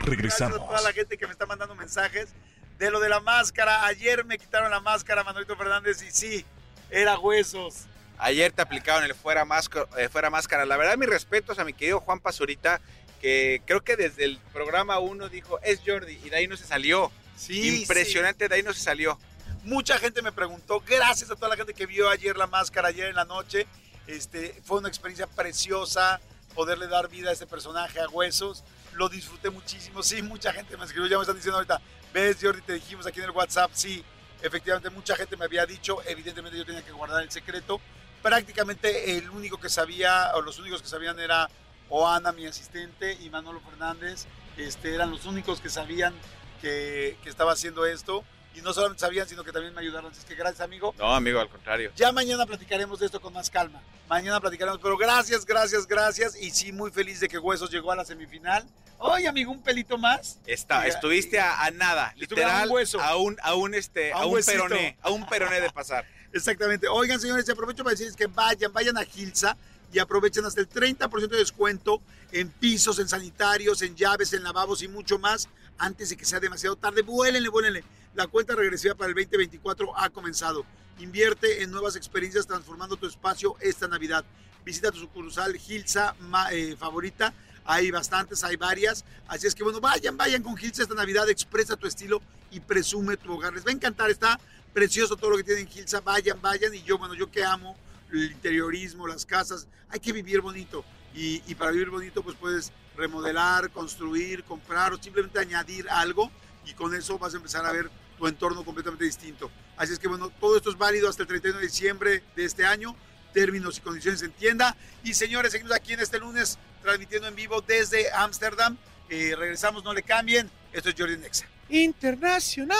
[0.00, 0.66] a Regresamos.
[0.66, 2.30] toda la gente que me está mandando mensajes
[2.78, 3.84] de lo de la máscara.
[3.84, 6.46] Ayer me quitaron la máscara, Manolito Fernández, y sí,
[6.90, 7.86] era huesos.
[8.18, 10.64] Ayer te aplicaron el fuera, máscara, fuera máscara.
[10.64, 12.80] La verdad, mis respetos a mi querido Juan Pazurita,
[13.22, 16.66] que creo que desde el programa 1 dijo, es Jordi, y de ahí no se
[16.66, 17.10] salió.
[17.36, 19.18] Sí, Impresionante, de ahí no se salió.
[19.62, 23.06] Mucha gente me preguntó, gracias a toda la gente que vio ayer la máscara, ayer
[23.06, 23.66] en la noche.
[24.08, 26.20] Este, fue una experiencia preciosa
[26.52, 28.64] poderle dar vida a este personaje a huesos.
[28.94, 30.02] Lo disfruté muchísimo.
[30.02, 31.80] Sí, mucha gente me escribió, ya me están diciendo ahorita,
[32.12, 34.04] ves Jordi, te dijimos aquí en el WhatsApp, sí,
[34.42, 37.80] efectivamente mucha gente me había dicho, evidentemente yo tenía que guardar el secreto.
[38.20, 41.48] Prácticamente el único que sabía, o los únicos que sabían era
[41.92, 44.24] Oana, mi asistente, y Manolo Fernández,
[44.56, 46.14] este, eran los únicos que sabían
[46.60, 48.24] que, que estaba haciendo esto.
[48.54, 50.10] Y no solamente sabían, sino que también me ayudaron.
[50.12, 50.94] Así que gracias, amigo.
[50.98, 51.90] No, amigo, al contrario.
[51.96, 53.80] Ya mañana platicaremos de esto con más calma.
[54.10, 56.36] Mañana platicaremos, pero gracias, gracias, gracias.
[56.36, 58.66] Y sí, muy feliz de que Huesos llegó a la semifinal.
[58.98, 60.38] Oye, amigo, un pelito más.
[60.46, 63.00] Está, Y- estuviste a, a nada, Estuve a un literal, hueso.
[63.00, 66.04] a un, a un, este, A a un peroné, a un peroné de pasar.
[66.34, 66.88] Exactamente.
[66.88, 69.56] Oigan, señores, aprovecho para decirles que vayan, vayan a Gilsa
[69.92, 72.00] y aprovechen hasta el 30% de descuento
[72.32, 76.40] en pisos, en sanitarios, en llaves, en lavabos y mucho más antes de que sea
[76.40, 77.02] demasiado tarde.
[77.02, 77.84] Vuélenle, vuélenle.
[78.14, 80.64] La cuenta regresiva para el 2024 ha comenzado.
[80.98, 84.24] Invierte en nuevas experiencias transformando tu espacio esta Navidad.
[84.64, 86.14] Visita tu sucursal Gilsa
[86.52, 87.34] eh, favorita.
[87.64, 89.04] Hay bastantes, hay varias.
[89.28, 91.28] Así es que bueno, vayan, vayan con Gilsa esta Navidad.
[91.28, 93.52] Expresa tu estilo y presume tu hogar.
[93.52, 94.10] Les va a encantar.
[94.10, 94.40] Está
[94.72, 97.76] precioso todo lo que tiene en Gilsa, vayan, vayan, y yo, bueno, yo que amo
[98.12, 102.72] el interiorismo, las casas, hay que vivir bonito, y, y para vivir bonito pues puedes
[102.96, 106.30] remodelar, construir, comprar o simplemente añadir algo,
[106.66, 109.50] y con eso vas a empezar a ver tu entorno completamente distinto.
[109.76, 112.64] Así es que bueno, todo esto es válido hasta el 31 de diciembre de este
[112.64, 112.94] año,
[113.32, 117.60] términos y condiciones en tienda, y señores, seguimos aquí en este lunes transmitiendo en vivo
[117.62, 118.76] desde Ámsterdam,
[119.08, 121.46] eh, regresamos, no le cambien, esto es Jordi Nexa.
[121.68, 122.78] Internacional.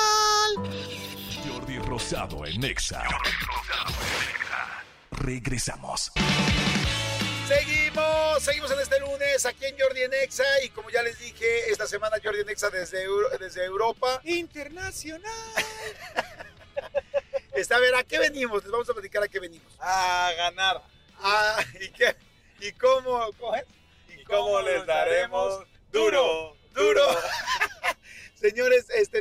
[1.46, 3.02] Jordi Rosado en Nexa.
[5.12, 6.12] Regresamos.
[7.46, 11.70] Seguimos, seguimos en este lunes aquí en Jordi en Exa y como ya les dije,
[11.70, 14.20] esta semana Jordi en Exa desde, Euro- desde Europa.
[14.24, 15.32] Internacional.
[17.54, 18.62] Está a ver, ¿a qué venimos?
[18.62, 19.70] Les vamos a platicar a qué venimos.
[19.78, 20.82] A ganar.
[21.20, 22.16] Ah, ¿y qué?
[22.60, 23.28] ¿Y cómo?
[24.08, 25.64] ¿Y cómo les daremos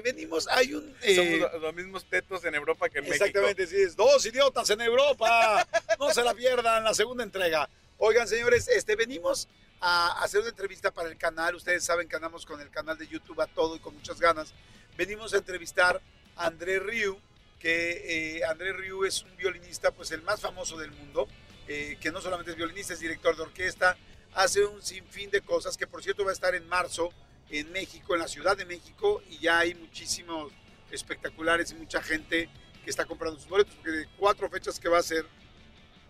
[0.02, 0.96] Venimos, hay un...
[1.02, 4.70] eh, Somos lo- los mismos tetos en Europa que en Exactamente, sí, es dos idiotas
[4.70, 5.68] en Europa.
[6.00, 7.70] No se la pierdan, la segunda entrega.
[7.98, 9.48] Oigan, señores, este, venimos
[9.80, 11.56] a hacer una entrevista para el canal.
[11.56, 14.54] Ustedes saben que andamos con el canal de YouTube a todo y con muchas ganas.
[14.98, 16.02] Venimos a entrevistar
[16.36, 17.20] a André Rieu,
[17.60, 21.28] que eh, André Rieu es un violinista, pues el más famoso del mundo,
[21.68, 23.96] eh, que no solamente es violinista, es director de orquesta,
[24.34, 27.12] hace un sinfín de cosas, que por cierto va a estar en marzo
[27.60, 30.52] en México, en la Ciudad de México, y ya hay muchísimos
[30.92, 32.50] espectaculares y mucha gente
[32.84, 35.26] que está comprando sus boletos, porque de cuatro fechas que va a ser,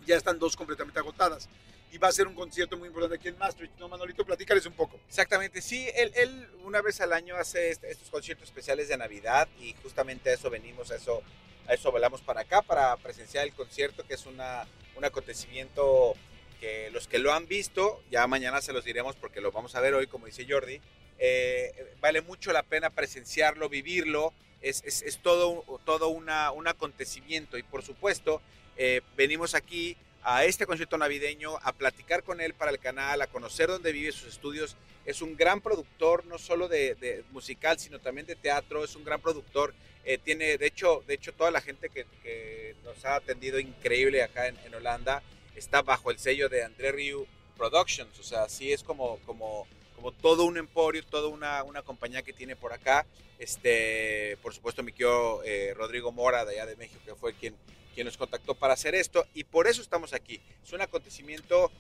[0.05, 1.49] ya están dos completamente agotadas.
[1.91, 4.23] Y va a ser un concierto muy importante aquí en Maastricht, ¿no, Manolito?
[4.25, 4.97] Platícales un poco.
[5.09, 9.49] Exactamente, sí, él, él una vez al año hace est- estos conciertos especiales de Navidad
[9.59, 11.21] y justamente a eso venimos, a eso,
[11.67, 16.13] a eso volamos para acá, para presenciar el concierto, que es una, un acontecimiento
[16.61, 19.81] que los que lo han visto, ya mañana se los diremos porque lo vamos a
[19.81, 20.79] ver hoy, como dice Jordi,
[21.21, 27.57] eh, vale mucho la pena presenciarlo, vivirlo, es, es, es todo, todo una, un acontecimiento
[27.57, 28.41] y por supuesto
[28.75, 33.27] eh, venimos aquí a este concierto navideño, a platicar con él para el canal, a
[33.27, 34.75] conocer dónde vive sus estudios.
[35.05, 38.83] Es un gran productor, no solo de, de musical, sino también de teatro.
[38.83, 39.73] Es un gran productor.
[40.03, 44.21] Eh, tiene, de hecho, de hecho, toda la gente que, que nos ha atendido increíble
[44.21, 45.23] acá en, en Holanda
[45.55, 47.25] está bajo el sello de André Rieu
[47.57, 48.19] Productions.
[48.19, 49.67] O sea, sí es como, como,
[50.01, 53.05] como todo un emporio, toda una, una compañía que tiene por acá.
[53.37, 57.55] Este, por supuesto, mi tío eh, Rodrigo Mora, de allá de México, que fue quien,
[57.93, 59.27] quien nos contactó para hacer esto.
[59.35, 60.41] Y por eso estamos aquí.
[60.63, 61.71] Es un acontecimiento,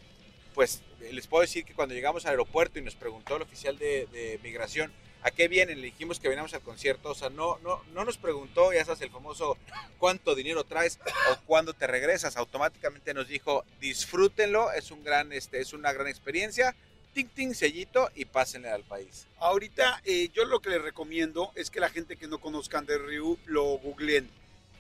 [0.53, 4.05] pues les puedo decir que cuando llegamos al aeropuerto y nos preguntó el oficial de,
[4.11, 7.83] de migración a qué vienen, le dijimos que veníamos al concierto, o sea, no, no,
[7.93, 9.55] no nos preguntó, ya sabes, el famoso
[9.99, 10.99] cuánto dinero traes
[11.31, 16.07] o cuándo te regresas, automáticamente nos dijo disfrútenlo, es, un gran, este, es una gran
[16.07, 16.75] experiencia,
[17.13, 19.27] ting, ting, sellito y pásenle al país.
[19.39, 22.79] Ahorita eh, yo lo que les recomiendo es que la gente que no conozca a
[22.81, 24.29] André Rieu lo googleen.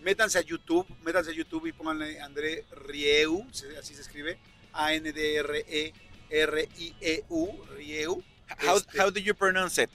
[0.01, 3.45] Métanse a YouTube, métanse a YouTube y pónganle André Rieu,
[3.79, 4.39] así se escribe,
[6.31, 8.23] A-N-D-R-E-R-I-E-U, Rieu.
[8.65, 9.89] How, Este- how do you pronounce it?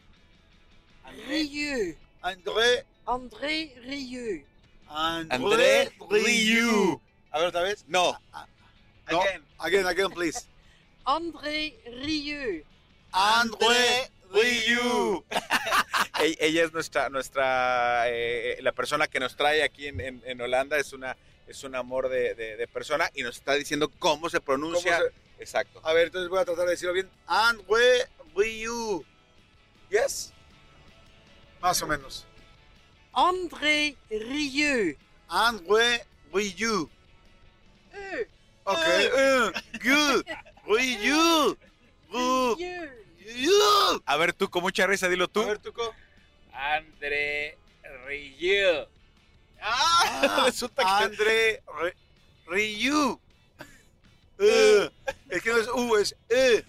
[1.28, 1.96] Rieu.
[2.22, 4.44] André, André Rieu.
[4.88, 5.28] André,
[6.00, 7.00] André Rieu.
[7.30, 7.84] A ver otra vez.
[7.88, 8.18] No.
[9.10, 9.42] No, Again.
[9.58, 10.46] again, again, please.
[11.06, 12.64] André Rieu.
[13.12, 15.24] André Rieu.
[16.20, 20.76] Ella es nuestra, nuestra, eh, la persona que nos trae aquí en, en- en Holanda,
[20.78, 21.16] es una,
[21.46, 24.98] es un amor de, de- de persona y nos está diciendo cómo se pronuncia.
[24.98, 25.80] ¿Cómo Exacto.
[25.84, 27.08] A ver, entonces voy a tratar de decirlo bien.
[27.26, 29.04] André Rieu.
[29.90, 30.32] ¿Yes?
[31.60, 32.26] Más o menos.
[33.12, 34.96] André Rieu.
[35.28, 36.90] André Rieu.
[37.94, 38.26] Euh,
[38.64, 38.78] Ok.
[38.86, 39.52] eh,
[39.84, 40.24] good.
[40.66, 41.56] Rieu.
[42.10, 42.90] Ru- Rieu.
[43.24, 44.02] Rieu.
[44.06, 45.42] A ver, tú con mucha risa, dilo tú.
[45.42, 45.94] A ver, Tuco.
[46.52, 47.56] André
[48.06, 48.86] Rieu.
[49.60, 51.94] Ah, resulta que- André Ri-
[52.46, 53.20] Rieu.
[54.38, 54.90] Eh,
[55.30, 56.64] es que no es U, es E.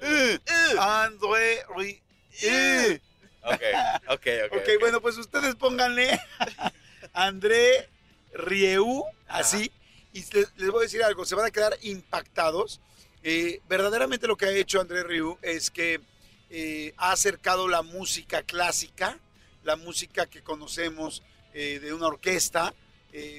[0.00, 0.38] Eh,
[0.78, 1.98] André Rieu.
[2.42, 3.00] Eh.
[3.42, 3.62] Ok,
[4.08, 4.56] ok, ok.
[4.58, 6.18] Ok, bueno, pues ustedes pónganle
[7.12, 7.88] André
[8.32, 9.70] Rieu, así,
[10.14, 12.80] y les, voy a decir algo, se van a quedar impactados.
[13.22, 16.00] Eh, verdaderamente lo que ha hecho André Rieu es que
[16.50, 19.18] eh, ha acercado la música clásica,
[19.64, 21.22] la música que conocemos
[21.52, 22.74] eh, de una orquesta,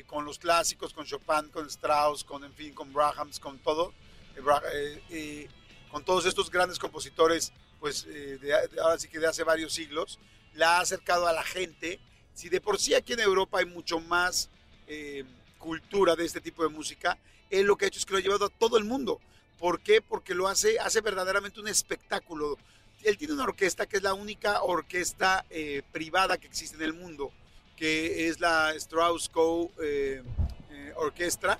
[0.08, 3.94] con los clásicos, con Chopin, con Strauss, con, en fin, con Brahms, con todo,
[5.92, 10.18] con todos estos grandes compositores, pues de- ahora sí que de hace varios siglos,
[10.54, 12.00] la ha acercado a la gente.
[12.34, 14.50] Si de por sí aquí en Europa hay mucho más
[15.70, 17.18] cultura de este tipo de música,
[17.50, 19.20] él lo que ha hecho es que lo ha llevado a todo el mundo.
[19.58, 20.00] ¿Por qué?
[20.02, 22.58] Porque lo hace, hace verdaderamente un espectáculo.
[23.04, 26.94] Él tiene una orquesta que es la única orquesta eh, privada que existe en el
[26.94, 27.32] mundo.
[27.76, 29.70] que es la Strauss Co.
[29.84, 30.24] eh,
[30.72, 31.60] eh, Orquestra,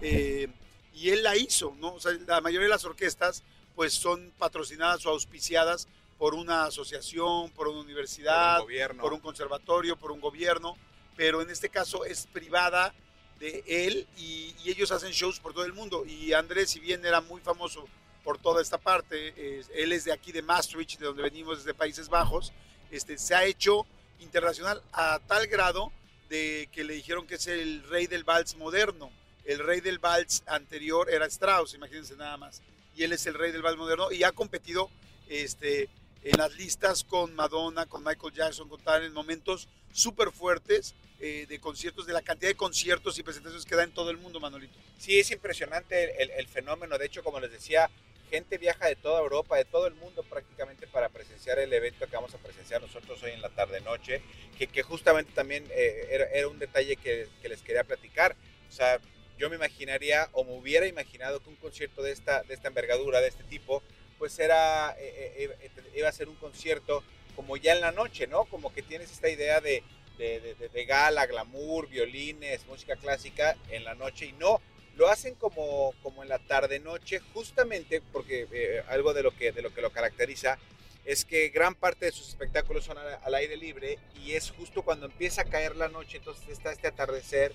[0.00, 0.46] eh,
[0.94, 1.94] y él la hizo, ¿no?
[1.94, 3.42] O sea, la mayoría de las orquestas
[3.74, 5.88] pues son patrocinadas o auspiciadas
[6.18, 9.02] por una asociación, por una universidad, Por un gobierno.
[9.02, 10.76] por un conservatorio, por un gobierno,
[11.16, 12.94] pero en este caso es privada
[13.38, 16.04] de él y, ellos hacen shows por todo el mundo.
[16.04, 17.86] Y Andrés, si bien era muy famoso
[18.24, 21.72] por toda esta parte, eh, él es de aquí de Maastricht, de donde venimos desde
[21.72, 22.52] Países Bajos,
[22.90, 23.86] este, se ha hecho
[24.18, 25.92] internacional a tal grado
[26.28, 29.12] de que le dijeron que es el rey del vals moderno.
[29.44, 32.62] El rey del vals anterior era Strauss, imagínense nada más.
[32.96, 34.90] Y él es el rey del vals moderno y ha competido
[35.28, 35.88] este,
[36.26, 41.46] en las listas con Madonna, con Michael Jackson, con tal, en momentos súper fuertes eh,
[41.48, 44.40] de conciertos, de la cantidad de conciertos y presentaciones que da en todo el mundo,
[44.40, 44.76] Manolito.
[44.98, 46.98] Sí, es impresionante el, el fenómeno.
[46.98, 47.88] De hecho, como les decía,
[48.28, 52.16] gente viaja de toda Europa, de todo el mundo prácticamente para presenciar el evento que
[52.16, 54.20] vamos a presenciar nosotros hoy en la tarde-noche,
[54.58, 58.34] que, que justamente también eh, era, era un detalle que, que les quería platicar.
[58.68, 59.00] O sea,
[59.38, 63.20] yo me imaginaría o me hubiera imaginado que un concierto de esta, de esta envergadura,
[63.20, 63.82] de este tipo,
[64.18, 67.02] pues era, eh, eh, eh, iba a ser un concierto
[67.34, 68.44] como ya en la noche, ¿no?
[68.44, 69.82] Como que tienes esta idea de,
[70.18, 74.60] de, gala, glamour, violines, música clásica en la noche y no,
[74.94, 79.74] lo hacen como, como en la tarde-noche, justamente porque algo de lo, que, de lo
[79.74, 80.58] que lo caracteriza
[81.04, 84.82] es que gran parte de sus espectáculos son al, al aire libre y es justo
[84.82, 87.52] cuando empieza a caer la noche, entonces está este atardecer.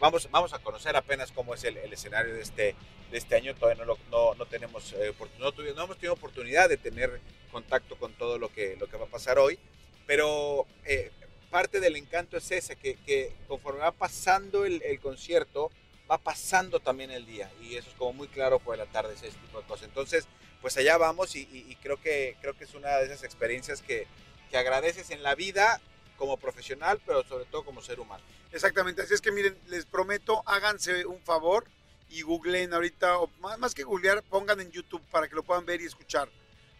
[0.00, 2.74] Vamos, vamos a conocer apenas cómo es el, el escenario de este,
[3.10, 6.14] de este año, todavía no, lo- no, no tenemos, eh, no, tuvi- no hemos tenido
[6.14, 7.20] oportunidad de tener
[7.52, 9.58] contacto con todo lo que, lo que va a pasar hoy,
[10.06, 11.10] pero eh,
[11.50, 15.70] parte del encanto es ese, que, que conforme va pasando el, el concierto,
[16.10, 19.38] va pasando también el día y eso es como muy claro por el atardecer, ese
[19.38, 19.86] tipo de cosas.
[19.88, 20.26] Entonces,
[20.60, 23.82] pues allá vamos y, y- y creo, que, creo que es una de esas experiencias
[23.82, 24.06] que,
[24.50, 25.80] que agradeces en la vida
[26.16, 28.24] como profesional, pero sobre todo como ser humano.
[28.52, 31.64] Exactamente, así es que miren, les prometo, háganse un favor
[32.08, 35.66] y googleen ahorita, o más, más que googlear, pongan en YouTube para que lo puedan
[35.66, 36.28] ver y escuchar.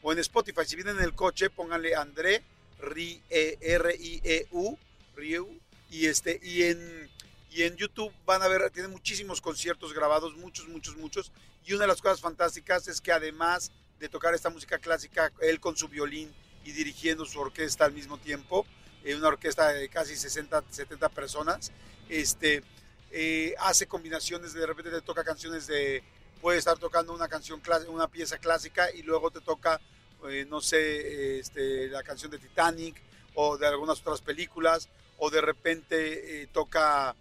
[0.03, 2.42] O en Spotify, si vienen en el coche, pónganle André
[2.81, 4.79] Ri- eh, R-I-E-U,
[5.16, 5.59] Rieu,
[5.90, 7.11] y, este, y, en,
[7.51, 11.33] y en YouTube van a ver, tienen muchísimos conciertos grabados, muchos, muchos, muchos.
[11.64, 15.59] Y una de las cosas fantásticas es que además de tocar esta música clásica, él
[15.59, 16.33] con su violín
[16.64, 18.66] y dirigiendo su orquesta al mismo tiempo,
[19.14, 21.73] una orquesta de casi 60, 70 personas,
[22.09, 22.62] este,
[23.11, 26.03] eh, hace combinaciones, de repente te toca canciones de,
[26.40, 29.81] puede estar tocando una canción, una pieza clásica y luego te toca,
[30.29, 32.97] eh, no sé, este, la canción de Titanic
[33.35, 34.88] o de algunas otras películas,
[35.19, 37.14] o de repente eh, toca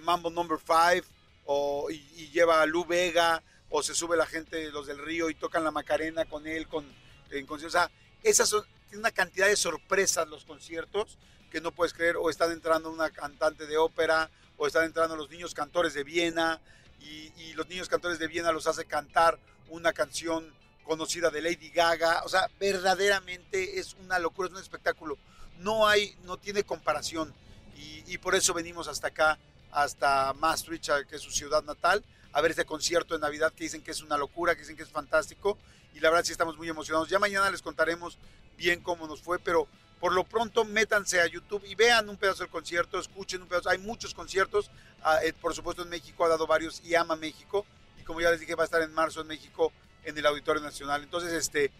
[0.00, 1.06] Mambo Number 5
[1.44, 5.30] o, y, y lleva a Lu Vega, o se sube la gente, los del río,
[5.30, 6.84] y tocan la Macarena con él, con,
[7.30, 7.50] en.
[7.50, 7.90] O sea,
[8.22, 11.16] esas son, tiene una cantidad de sorpresas los conciertos
[11.50, 14.28] que no puedes creer, o están entrando una cantante de ópera,
[14.58, 16.60] o están entrando los niños cantores de Viena,
[17.00, 19.38] y, y los niños cantores de Viena los hace cantar
[19.70, 20.52] una canción
[20.84, 25.16] conocida de Lady Gaga, o sea, verdaderamente es una locura, es un espectáculo,
[25.58, 27.32] no hay, no tiene comparación,
[27.78, 29.38] y, y por eso venimos hasta acá,
[29.70, 33.82] hasta Maastricht, que es su ciudad natal, a ver este concierto de Navidad que dicen
[33.82, 35.56] que es una locura, que dicen que es fantástico,
[35.94, 38.18] y la verdad sí estamos muy emocionados, ya mañana les contaremos
[38.56, 39.68] bien cómo nos fue, pero
[40.02, 43.70] por lo pronto métanse a YouTube y vean un pedazo del concierto, escuchen un pedazo.
[43.70, 44.68] Hay muchos conciertos,
[45.04, 47.64] ah, eh, por supuesto en México ha dado varios y ama México.
[48.00, 50.60] Y como ya les dije, va a estar en marzo en México en el Auditorio
[50.60, 51.04] Nacional.
[51.04, 51.70] Entonces, este,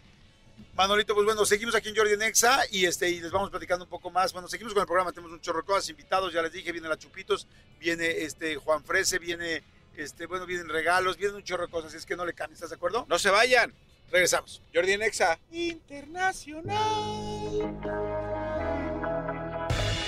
[0.75, 3.91] Manolito, pues bueno, seguimos aquí en Jordi Nexa y, este, y les vamos platicando un
[3.91, 4.33] poco más.
[4.33, 6.89] Bueno, seguimos con el programa, tenemos un chorro de cosas, invitados, ya les dije, viene
[6.89, 7.49] la Chupitos,
[7.81, 9.65] viene este Juan Frese, viene,
[9.97, 12.59] este, bueno, vienen regalos, vienen un chorro de cosas, así es que no le cambies,
[12.59, 13.07] ¿estás de acuerdo?
[13.09, 13.73] No se vayan.
[14.11, 14.61] Regresamos.
[14.75, 15.39] Jordi Nexa.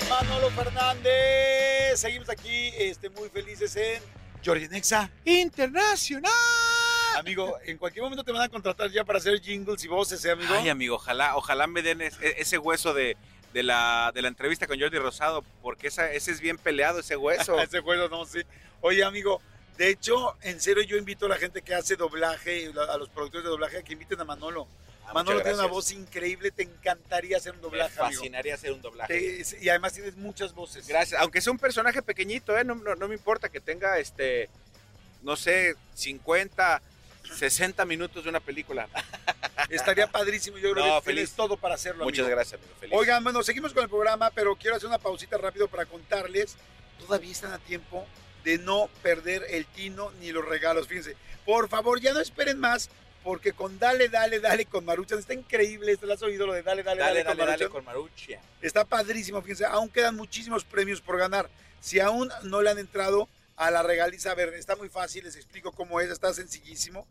[0.08, 1.98] Manolo Fernández.
[2.00, 4.02] Seguimos aquí este, muy felices en
[4.44, 5.10] Jordi Nexa.
[5.24, 6.30] Internacional.
[7.16, 10.32] Amigo, en cualquier momento te van a contratar ya para hacer jingles y voces, ¿eh,
[10.32, 10.52] amigo?
[10.52, 13.16] Ay, amigo, ojalá, ojalá me den e- ese hueso de,
[13.52, 17.16] de la, de la entrevista con Jordi Rosado, porque esa, ese es bien peleado, ese
[17.16, 17.58] hueso.
[17.62, 18.42] Ese juego no, sí.
[18.80, 19.40] Oye, amigo,
[19.76, 23.44] de hecho, en serio, yo invito a la gente que hace doblaje, a los productores
[23.44, 24.68] de doblaje, a que inviten a Manolo.
[25.06, 28.20] Ah, Manolo tiene una voz increíble, te encantaría hacer un Me doblaje, amigo.
[28.20, 29.42] fascinaría hacer un doblaje.
[29.44, 30.86] Te- y además tienes muchas voces.
[30.86, 31.20] Gracias.
[31.20, 32.64] Aunque sea un personaje pequeñito, ¿eh?
[32.64, 34.48] no, no- no me importa que tenga, este,
[35.22, 36.80] no sé, 50,
[37.36, 38.88] 60 minutos de una película.
[39.70, 41.36] Estaría padrísimo, yo creo No, que tienes feliz.
[41.36, 42.36] todo para hacerlo, Muchas amigo.
[42.36, 42.74] gracias, amigo.
[42.80, 42.94] Feliz.
[42.96, 46.56] Oigan, bueno, seguimos con el programa, pero quiero hacer una pausita rápido para contarles.
[46.98, 48.06] Todavía están a tiempo
[48.44, 50.86] de no perder el tino ni los regalos.
[50.86, 52.90] Fíjense, por favor, ya no esperen más,
[53.22, 55.92] porque con Dale, Dale, Dale con Maruchan está increíble.
[55.92, 57.72] Esto lo has oído, lo de Dale, Dale, Dale, Dale, con dale, dale Maruchan.
[57.72, 58.40] con Maruchan.
[58.60, 61.48] Está padrísimo, fíjense, aún quedan muchísimos premios por ganar.
[61.80, 65.36] Si aún no le han entrado a la regaliza, a ver, está muy fácil, les
[65.36, 67.06] explico cómo es, está sencillísimo.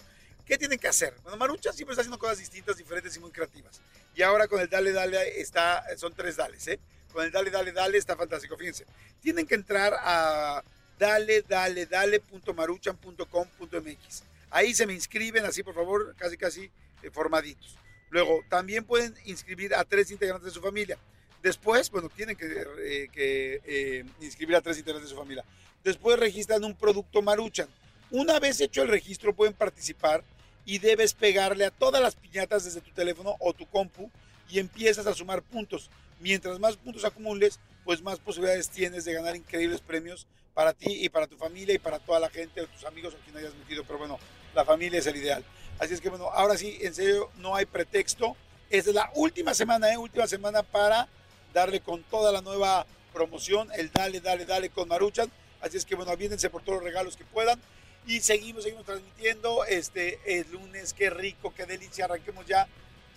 [0.45, 1.13] ¿Qué tienen que hacer?
[1.23, 3.81] Bueno, Maruchan siempre está haciendo cosas distintas, diferentes y muy creativas.
[4.13, 6.79] Y ahora con el Dale Dale está, son tres dales, ¿eh?
[7.11, 8.85] Con el Dale Dale Dale está fantástico, fíjense.
[9.21, 10.61] Tienen que entrar a
[10.97, 14.23] dale, dale, dale.maruchan.com.mx.
[14.49, 16.69] Ahí se me inscriben, así por favor, casi, casi
[17.01, 17.75] eh, formaditos.
[18.09, 20.97] Luego, también pueden inscribir a tres integrantes de su familia.
[21.41, 25.43] Después, bueno, tienen que, eh, que, eh, inscribir a tres integrantes de su familia.
[25.83, 27.67] Después registran un producto Maruchan.
[28.11, 30.23] Una vez hecho el registro, pueden participar
[30.65, 34.09] y debes pegarle a todas las piñatas desde tu teléfono o tu compu
[34.49, 35.89] y empiezas a sumar puntos.
[36.19, 41.09] Mientras más puntos acumules, pues más posibilidades tienes de ganar increíbles premios para ti y
[41.09, 43.83] para tu familia y para toda la gente o tus amigos o quien hayas metido.
[43.83, 44.19] Pero bueno,
[44.53, 45.43] la familia es el ideal.
[45.79, 48.35] Así es que bueno, ahora sí, en serio, no hay pretexto.
[48.69, 49.97] Esta es la última semana, ¿eh?
[49.97, 51.07] Última semana para
[51.53, 55.31] darle con toda la nueva promoción, el Dale, Dale, Dale con Maruchan.
[55.61, 57.59] Así es que bueno, aviéndense por todos los regalos que puedan.
[58.05, 59.63] Y seguimos, seguimos transmitiendo.
[59.65, 62.05] Este el lunes, qué rico, qué delicia.
[62.05, 62.67] Arranquemos ya.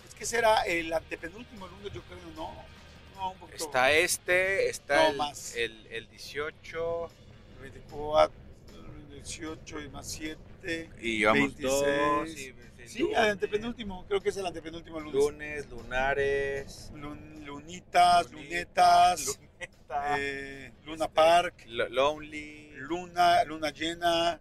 [0.07, 2.53] Es que será el antepenúltimo lunes, yo creo, ¿no?
[3.15, 3.65] No, un poquito.
[3.65, 5.55] Está este, está No el, más.
[5.55, 7.09] el, el 18
[7.61, 8.33] 24,
[9.13, 10.89] 18 y más 7.
[11.01, 11.63] y llevamos 26.
[11.63, 12.29] dos.
[12.29, 12.53] y-
[12.87, 15.13] Sí, lunes, antepenúltimo, creo que es el antepenúltimo lunes.
[15.13, 16.91] Lunes, lunares.
[16.95, 22.71] Lun- lunitas, lunetas, Luneta, eh, Luna este, Park, Lo- Lonely.
[22.77, 24.39] Luna, Luna Llena,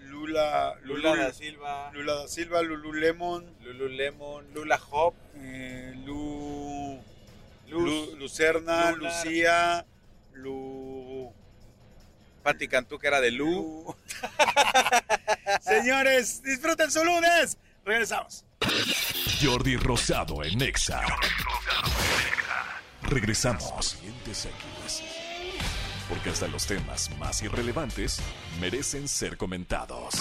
[0.00, 1.90] Lula, Lula Lula, da Silva.
[1.92, 4.52] Lula da Silva, Lululemon, Lululemon.
[4.54, 5.14] Lula Hop.
[5.36, 6.98] eh, Lu,
[7.68, 8.08] Luz.
[8.10, 8.96] Lu- Lucerna, Lunar.
[9.24, 9.86] Lucía,
[10.32, 11.17] Lu,
[12.42, 13.94] Pati Cantú, que era de Lu.
[15.60, 17.58] Señores, disfruten su lunes.
[17.84, 18.44] Regresamos.
[19.42, 21.00] Jordi Rosado en Exa.
[23.02, 23.98] Regresamos.
[26.08, 28.20] Porque hasta los temas más irrelevantes
[28.60, 30.14] merecen ser comentados.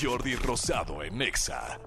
[0.00, 1.78] Jordi Rosado en Exa.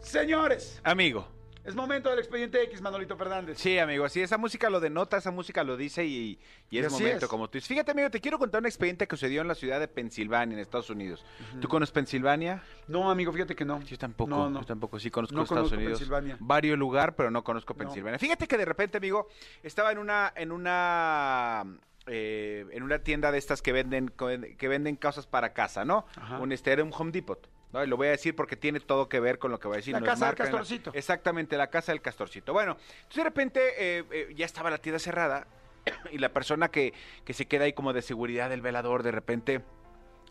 [0.00, 1.37] Señores, Amigo.
[1.68, 3.58] Es momento del expediente X, Manolito Fernández.
[3.58, 6.38] Sí, amigo, así esa música lo denota, esa música lo dice y,
[6.70, 7.30] y es Y momento es.
[7.30, 7.68] como tú dices.
[7.68, 10.60] Fíjate, amigo, te quiero contar un expediente que sucedió en la ciudad de Pensilvania, en
[10.60, 11.24] Estados Unidos.
[11.60, 12.62] ¿Tú conoces Pensilvania?
[12.88, 13.80] No, amigo, fíjate que no.
[13.82, 14.60] Yo tampoco, No, no.
[14.60, 15.98] yo tampoco, sí conozco No Estados conozco Unidos.
[15.98, 16.36] Pensilvania.
[16.40, 17.78] Varios lugar, pero no conozco No.
[17.78, 18.18] Pensilvania.
[18.18, 19.28] Fíjate que de repente, amigo,
[19.62, 21.64] estaba en una, en una,
[22.06, 24.08] eh, en una tienda de estas que venden,
[24.56, 26.06] que venden cosas para casa, ¿no?
[26.16, 26.38] Ajá.
[26.38, 27.46] Un este era un Home Depot.
[27.72, 27.84] ¿No?
[27.84, 29.78] Y lo voy a decir porque tiene todo que ver con lo que voy a
[29.78, 29.94] decir.
[29.94, 30.34] La casa del.
[30.34, 30.90] Castorcito.
[30.94, 32.52] Exactamente, la casa del castorcito.
[32.52, 35.46] Bueno, entonces de repente eh, eh, ya estaba la tienda cerrada
[36.12, 36.94] y la persona que,
[37.24, 39.62] que se queda ahí como de seguridad del velador de repente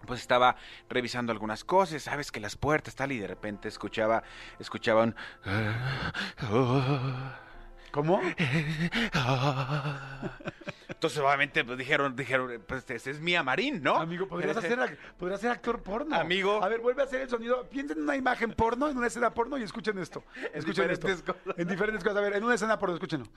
[0.05, 0.55] pues estaba
[0.89, 4.21] revisando algunas cosas, sabes que las puertas tal y de repente escuchaba
[4.59, 5.15] escuchaba un
[7.91, 8.21] ¿Cómo?
[10.97, 13.97] Entonces obviamente pues dijeron dijeron pues ese es Mía Marín, ¿no?
[13.97, 16.15] Amigo, podrías hacer, ac- podrías ser actor porno.
[16.15, 16.63] Amigo.
[16.63, 17.69] A ver, vuelve a hacer el sonido.
[17.69, 20.23] Piensen en una imagen porno, en una escena porno y escuchen esto.
[20.55, 21.05] Escuchen esto.
[21.07, 21.59] diferentes cosas.
[21.59, 22.17] En diferentes cosas.
[22.17, 23.27] A ver, en una escena porno, escúchenlo.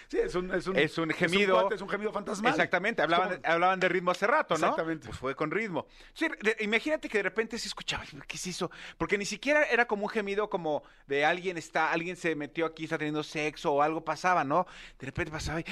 [0.09, 1.53] Sí, es un, es un, Es un gemido.
[1.59, 2.51] cuate, Es un, gemido fantasmal.
[2.51, 4.65] Exactamente, Es hablaban, como- hablaban de ritmo hace rato, ¿no?
[4.67, 5.05] Exactamente.
[5.05, 5.85] Pues fue con ritmo.
[6.13, 8.71] Sí, de- imagínate que de repente se escuchaba, "Ay, ¿qué se hizo?
[8.97, 12.85] Porque ni siquiera era como un gemido como de alguien está, alguien se metió aquí,
[12.85, 14.65] está teniendo sexo o algo pasaba, ¿no?
[14.97, 15.65] De repente pasaba y,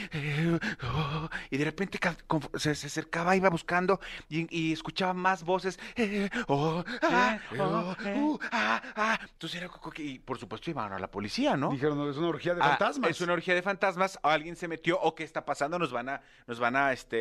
[1.50, 2.00] y de repente
[2.58, 5.80] se, se acercaba, iba buscando y, y escuchaba más voces.
[5.96, 9.20] eh, oh, ah, Eh, oh, uh, ah, ah.
[9.34, 11.72] Entonces era y por supuesto iban a la policía, ¿no?
[11.72, 13.10] Dijeron, es una orgía de Ah, fantasmas.
[13.10, 14.20] Es una orgía de fantasmas.
[14.30, 15.78] Alguien se metió o qué está pasando.
[15.80, 17.18] Nos van a, nos van a este,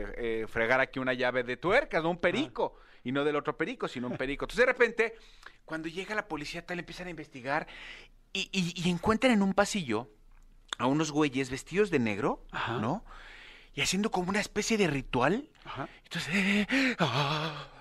[0.00, 2.76] eh, eh, fregar aquí una llave de tuercas, no un perico.
[3.04, 4.44] Y no del otro perico, sino un perico.
[4.44, 5.14] Entonces, de repente,
[5.64, 7.66] cuando llega la policía, tal, empiezan a investigar
[8.32, 10.10] y, y- y encuentran en un pasillo
[10.78, 12.78] a unos güeyes vestidos de negro, Ajá.
[12.78, 13.04] ¿no?
[13.74, 15.48] Y haciendo como una especie de ritual.
[15.64, 15.88] Ajá.
[16.04, 16.66] Entonces, eh,
[16.98, 17.77] ah, ah, ah.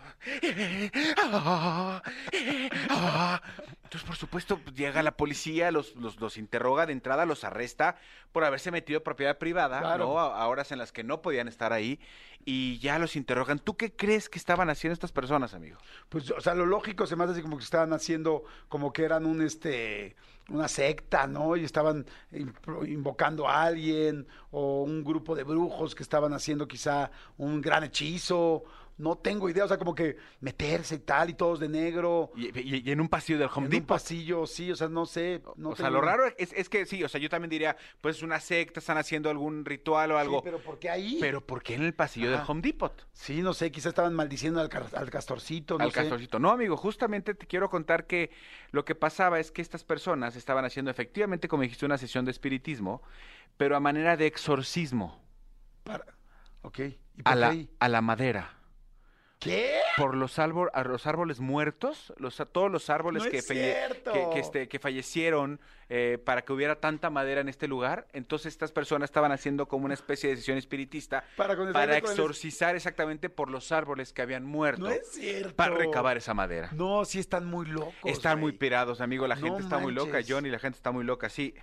[3.84, 7.95] Entonces, por supuesto, pues, llega la policía, los, los, los interroga de entrada, los arresta
[8.32, 10.05] por haberse metido en propiedad privada, Claro.
[10.05, 10.20] ¿no?
[10.20, 11.99] A, a horas en las que no podían estar ahí,
[12.43, 13.59] y ya los interrogan.
[13.59, 15.78] ¿Tú qué crees que estaban haciendo estas personas, amigo?
[16.09, 19.03] Pues, o sea, lo lógico se me hace así como que estaban haciendo, como que
[19.03, 20.15] eran un, este,
[20.49, 21.55] una secta, ¿no?
[21.55, 22.05] Y estaban
[22.86, 28.63] invocando a alguien, o un grupo de brujos que estaban haciendo quizá un gran hechizo.
[28.97, 32.31] No tengo idea, o sea, como que meterse y tal, y todos de negro.
[32.35, 33.87] Y, y- y en un pasillo del Home en un Depot.
[33.87, 35.41] pasillo, sí, o sea, no sé.
[35.55, 37.77] No o sea, tengo- lo raro es, es que sí, o sea, yo también diría,
[38.01, 40.37] pues es una secta, están haciendo algún ritual o algo.
[40.39, 41.17] Sí, pero ¿por qué ahí?
[41.21, 42.41] pero ¿por qué en el pasillo del.
[42.47, 43.07] Home Depot?
[43.13, 45.99] Sí, no sé, quizás estaban maldiciendo al, al castorcito, no al sé.
[46.01, 46.39] castorcito.
[46.39, 48.31] No, amigo, justamente te quiero contar que
[48.71, 52.31] lo que pasaba es que estas personas estaban haciendo efectivamente, como dijiste, una sesión de
[52.31, 53.01] espiritismo,
[53.57, 55.21] pero a manera de exorcismo
[55.83, 56.05] Para-
[56.63, 56.79] Ok.
[56.79, 57.69] ¿Y por a qué la, ahí?
[57.79, 58.56] a la madera.
[59.39, 59.75] ¿Qué?
[59.97, 63.47] Por los, árbol, a los árboles muertos, los, a todos los árboles No que, es
[63.49, 64.11] falle- cierto.
[64.13, 65.59] que, que, este, que fallecieron
[65.89, 68.07] eh, para que hubiera tanta madera en este lugar.
[68.13, 73.29] Entonces estas personas estaban haciendo como una especie de sesión espiritista Para, el- exorcizar exactamente
[73.29, 74.81] por los árboles que habían muerto.
[74.81, 75.55] No es cierto.
[75.55, 76.69] para recabar esa madera.
[76.73, 77.93] No, sí están muy locos.
[78.05, 79.27] Están muy pirados, amigo.
[79.27, 80.19] La No gente está muy loca.
[80.27, 80.49] Johnny.
[80.49, 81.53] La gente está muy loca, sí.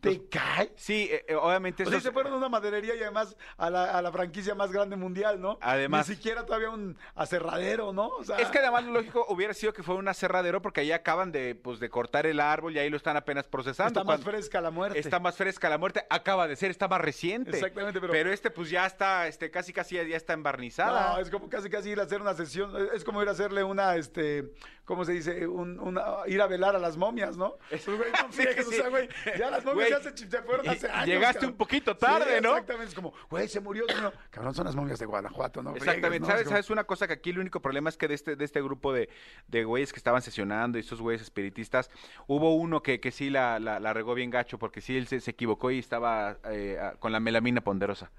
[0.00, 0.72] ¿Te cae?
[0.76, 3.84] Sí, eh, eh, obviamente O sea, se fueron a una maderería y además a la,
[3.96, 5.58] a la franquicia más grande mundial, ¿no?
[5.60, 8.08] Además- Ni siquiera todavía un aserradero, ¿no?
[8.08, 10.92] O sea, Es que además lo lógico hubiera sido que fue un aserradero porque ahí
[10.92, 14.00] acaban de, pues, de cortar el árbol y ahí lo están apenas procesando.
[14.00, 14.98] está más fresca la muerte.
[14.98, 17.50] Está más fresca la muerte, acaba de ser, está más reciente.
[17.50, 21.12] Exactamente, pero- este pues ya está, este, casi casi ya, está embarnizada.
[21.14, 23.62] No, es como casi casi ir a hacer una sesión, es como ir a hacerle
[23.62, 24.52] una, este,
[24.84, 25.46] ¿cómo se dice?
[25.46, 27.56] Un- una, ir a velar a las momias, ¿no?
[27.70, 29.08] Pues, güey, no Sí, o sea, güey,
[29.38, 31.06] ya las momias Güey, ya se, se fueron hace y- años.
[31.06, 31.50] llegaste cabrón.
[31.52, 32.50] un poquito tarde, Sí, ¿no?
[32.50, 34.12] Exactamente, es como, güey, se murió, no.
[34.30, 35.70] Cabrón, son las momias de Guanajuato, ¿no?
[35.70, 36.26] Friegues, Exactamente, ¿no?
[36.26, 36.40] ¿sabes?
[36.40, 37.06] Es como- ¿Sabes una cosa?
[37.06, 39.08] Que aquí el único problema es que de este, de este grupo de,
[39.48, 41.90] de güeyes que estaban sesionando y estos güeyes espiritistas,
[42.26, 45.20] hubo uno que, que sí la, la, la regó bien gacho porque sí él se,
[45.20, 48.10] se equivocó y estaba eh, con la melamina ponderosa.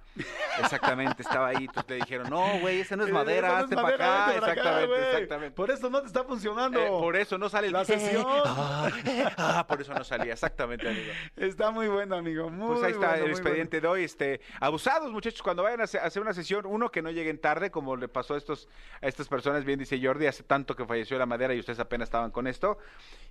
[0.60, 3.76] Exactamente, estaba ahí, entonces le dijeron, no, güey, esa no es Eh, madera, no hazte
[3.76, 4.26] para acá.
[4.26, 5.56] para Exactamente, exactamente.
[5.56, 6.80] Por eso no te está funcionando.
[6.80, 8.26] Eh, por eso no sale el La sesión.
[8.28, 8.90] Ah,
[9.38, 11.12] ah, por eso no salía, exactamente, amigo.
[11.36, 12.50] Está muy bueno, amigo.
[12.50, 14.04] Muy Pues ahí está bueno, el expediente de hoy.
[14.04, 17.40] Este, abusados, muchachos, cuando vayan a hacer- a hacer una sesión, uno que no lleguen
[17.40, 18.68] tarde, como le pasó a estos,
[19.02, 22.08] a estas personas, bien dice Jordi, hace tanto que falleció la madera y ustedes apenas
[22.08, 22.78] estaban con esto.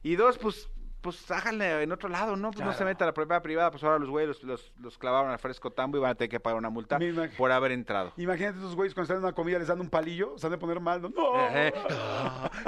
[0.03, 0.69] Y dos, pues,
[1.01, 2.51] pues háganle en otro lado, ¿no?
[2.51, 4.99] Pues no se meta a la propiedad privada, pues ahora los güeyes los, los, los
[4.99, 6.99] clavaron al fresco tambo y van a tener que pagar una multa
[7.37, 8.13] por haber entrado.
[8.17, 10.59] Imagínate esos güeyes cuando están en una comida les dan un palillo, se han de
[10.59, 11.11] poner mal, ¿no?
[11.11, 11.47] ¡No!
[11.47, 11.73] Ejé.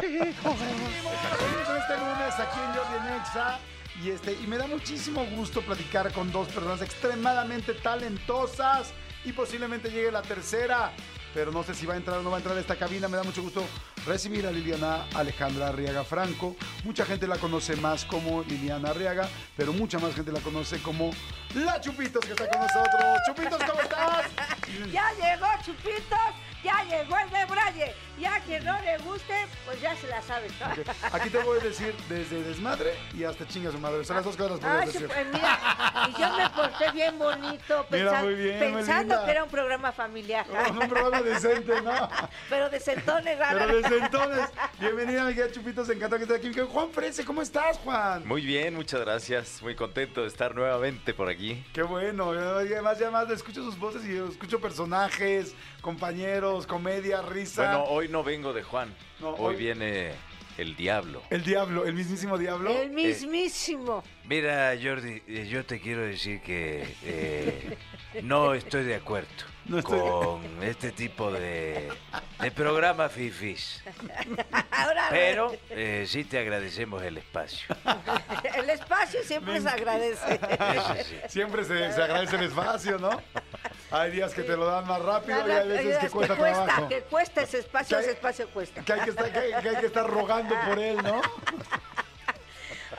[0.00, 3.58] Seguimos en este lunes aquí en Jordi en Exa,
[4.02, 8.92] y este y me da muchísimo gusto platicar con dos personas extremadamente talentosas
[9.24, 10.92] y posiblemente llegue la tercera,
[11.34, 13.08] pero no sé si va a entrar o no va a entrar a esta cabina.
[13.08, 13.64] Me da mucho gusto
[14.06, 16.56] recibir a Liliana Alejandra Arriaga Franco.
[16.84, 21.10] Mucha gente la conoce más como Liliana Arriaga, pero mucha más gente la conoce como
[21.54, 23.18] La Chupitos que está con nosotros.
[23.26, 24.26] Chupitos, ¿cómo estás?
[24.92, 27.94] Ya llegó Chupitos, ya llegó el de Braille.
[28.48, 29.34] Que no le guste,
[29.66, 30.48] pues ya se la sabe.
[31.12, 34.02] Aquí te voy a decir desde desmadre y hasta chinga su madre.
[34.06, 35.06] Son las dos cosas que sí, decir.
[35.06, 35.58] pues mira,
[36.08, 39.92] y yo me porté bien bonito, Mira, pensa- muy bien, pensando que era un programa
[39.92, 40.46] familiar.
[40.50, 42.08] Oh, un programa decente, ¿no?
[42.48, 43.66] Pero de sentones rara.
[43.66, 44.48] Pero desde entonces,
[44.80, 46.72] bienvenida, mi querida Chupitos, encantado que estés aquí.
[46.72, 48.26] Juan Frese, ¿cómo estás, Juan?
[48.26, 49.60] Muy bien, muchas gracias.
[49.60, 51.62] Muy contento de estar nuevamente por aquí.
[51.74, 52.38] Qué bueno, y
[52.72, 57.76] además, ya más escucho sus voces y escucho personajes, compañeros, comedia, risa.
[57.76, 58.94] Bueno, hoy no vengo de Juan.
[59.20, 60.12] No, hoy, hoy- viene
[60.56, 61.22] el diablo.
[61.30, 62.70] El diablo, el mismísimo diablo.
[62.70, 64.02] El mismísimo.
[64.28, 67.76] Mira, Jordi, eh, yo te quiero decir que eh,
[68.22, 69.28] no estoy de acuerdo
[69.68, 71.90] No estoy- con este tipo de,
[72.40, 73.82] de programa fifis.
[74.70, 77.76] Ahora, Pero eh, sí te agradecemos el espacio.
[78.56, 80.40] el espacio siempre se agradece.
[81.04, 81.16] Sí.
[81.28, 83.10] Siempre se, se agradece el espacio, ¿no?
[83.90, 86.88] Hay días que te lo dan más rápido y hay veces que Es cuesta trabajo.
[86.88, 88.82] que cuesta ese espacio, Que hay- ese espacio cuesta.
[88.82, 91.20] Que hay que, estar, que hay- que hay que estar rogando por él, ¿no?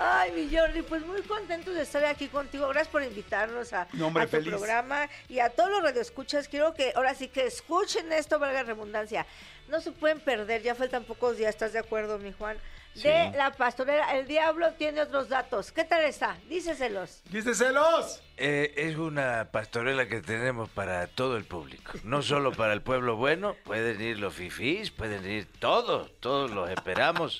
[0.02, 2.68] Ay, mi Jordi, pues muy contento de estar aquí contigo.
[2.70, 4.50] Gracias por invitarnos a, No, hombre, a tu feliz.
[4.50, 6.48] programa y a todos los radioescuchas.
[6.48, 9.26] Quiero que ahora sí que escuchen esto, valga redundancia.
[9.68, 12.58] No se pueden perder, ya faltan pocos días, ¿estás de acuerdo, mi Juan?
[12.96, 14.18] De la pastorela.
[14.18, 15.72] El diablo tiene otros datos.
[15.72, 16.38] ¿Qué tal está?
[16.50, 17.22] Díceselos.
[17.30, 18.22] ¿Viste celos?
[18.42, 23.18] Eh, es una pastorela que tenemos para todo el público, no solo para el pueblo
[23.18, 27.38] bueno, pueden ir los fifís, pueden ir todos, todos los esperamos,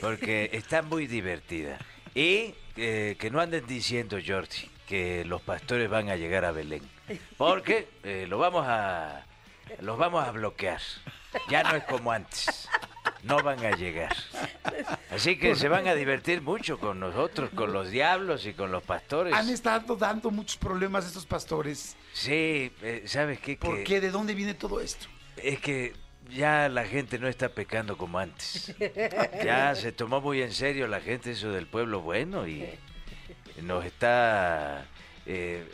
[0.00, 1.78] porque está muy divertida.
[2.14, 6.82] Y eh, que no anden diciendo, Jordi, que los pastores van a llegar a Belén,
[7.36, 9.26] porque eh, lo vamos a,
[9.80, 10.80] los vamos a bloquear,
[11.50, 12.70] ya no es como antes.
[13.22, 14.14] No van a llegar.
[15.10, 18.82] Así que se van a divertir mucho con nosotros, con los diablos y con los
[18.82, 19.32] pastores.
[19.34, 21.96] Han estado dando muchos problemas estos pastores.
[22.12, 23.56] Sí, eh, ¿sabes qué?
[23.56, 24.00] ¿Por Que qué?
[24.00, 25.06] ¿De dónde viene todo esto?
[25.36, 25.92] Es que
[26.30, 28.74] ya la gente no está pecando como antes.
[29.44, 32.68] Ya se tomó muy en serio la gente eso del pueblo bueno y
[33.62, 34.86] nos está...
[35.26, 35.64] eh,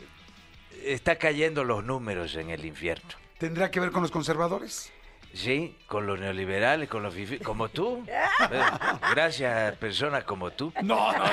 [0.85, 3.09] está cayendo los números en el infierno.
[3.37, 4.91] ¿Tendrá que ver con los conservadores?
[5.33, 8.05] Sí, con los neoliberales, con los fifi, como tú.
[9.11, 10.73] Gracias, personas como tú.
[10.81, 11.23] No, no, no,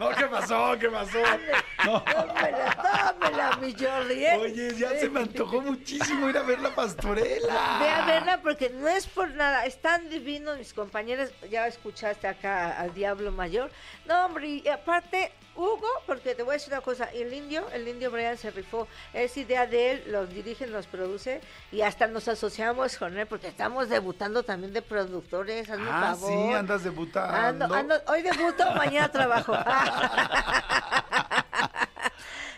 [0.00, 0.76] no, ¿qué pasó?
[0.78, 1.18] ¿Qué pasó?
[1.84, 2.02] No.
[2.02, 4.24] Tómela, tómela, mi Jordi.
[4.24, 4.38] ¿eh?
[4.38, 7.78] Oye, ya se me antojó muchísimo ir a ver la pastorela.
[7.80, 12.80] Ve a verla porque no es por nada, están divinos mis compañeros, ya escuchaste acá
[12.80, 13.70] al Diablo Mayor.
[14.06, 17.88] No, hombre, y aparte, Hugo, porque te voy a decir una cosa, el indio, el
[17.88, 21.40] indio Brian se rifó, es idea de él, los dirige, los produce
[21.72, 26.30] y hasta nos asociamos con él porque estamos debutando también de productores, hazme Ah, favor.
[26.30, 27.66] sí, andas debutando.
[27.66, 29.54] Ando- ando- hoy debuto, mañana trabajo.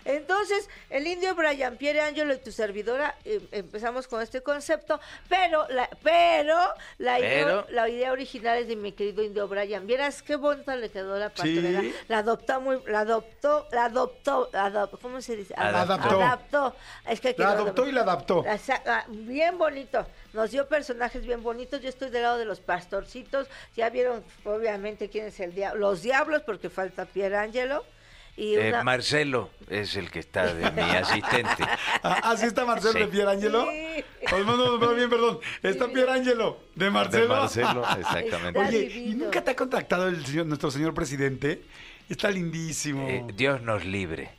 [0.09, 4.99] Entonces, el indio Brian Pierre Angelo y tu servidora eh, empezamos con este concepto,
[5.29, 6.57] pero la, pero,
[6.97, 7.67] la, Idea, Pero.
[7.69, 9.87] la idea original es de mi querido indio Brian.
[9.87, 11.31] Vieras qué bonita le quedó la.
[11.37, 11.95] Sí.
[12.09, 15.53] La adoptó muy, la adoptó, la adoptó, adop- ¿cómo se dice?
[15.57, 16.09] Adaptó.
[16.23, 16.75] Adaptó.
[17.07, 18.45] Es que La adoptó y la adaptó.
[18.87, 20.07] ah, bien bonito.
[20.33, 21.81] Nos dio personajes bien bonitos.
[21.83, 23.47] Yo estoy del lado de los pastorcitos.
[23.77, 25.81] Ya vieron, obviamente, quién es el diablo.
[25.91, 27.85] Los diablos, porque falta Pierangelo.
[28.41, 28.73] Y Eh.
[28.85, 31.65] Marcelo es el que está de mi asistente.
[32.05, 32.99] Ah, Así está Marcelo Sí.
[33.01, 33.67] de Pierangelo.
[33.69, 34.05] Sí.
[34.33, 35.41] Os mando no, bien, perdón.
[35.61, 37.23] Está Pierangelo de Marcelo.
[37.25, 38.61] De Marcelo, exactamente.
[38.61, 41.65] Oye, ¿y nunca te ha contactado el señor, nuestro señor presidente?
[42.09, 43.07] Está lindísimo.
[43.09, 44.31] Eh, Dios nos libre.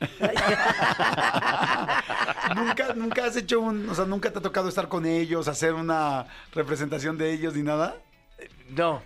[2.56, 5.74] ¿Nunca, nunca has hecho un, o sea, nunca te ha tocado estar con ellos, hacer
[5.74, 7.96] una representación de ellos ni nada?
[8.70, 9.02] No.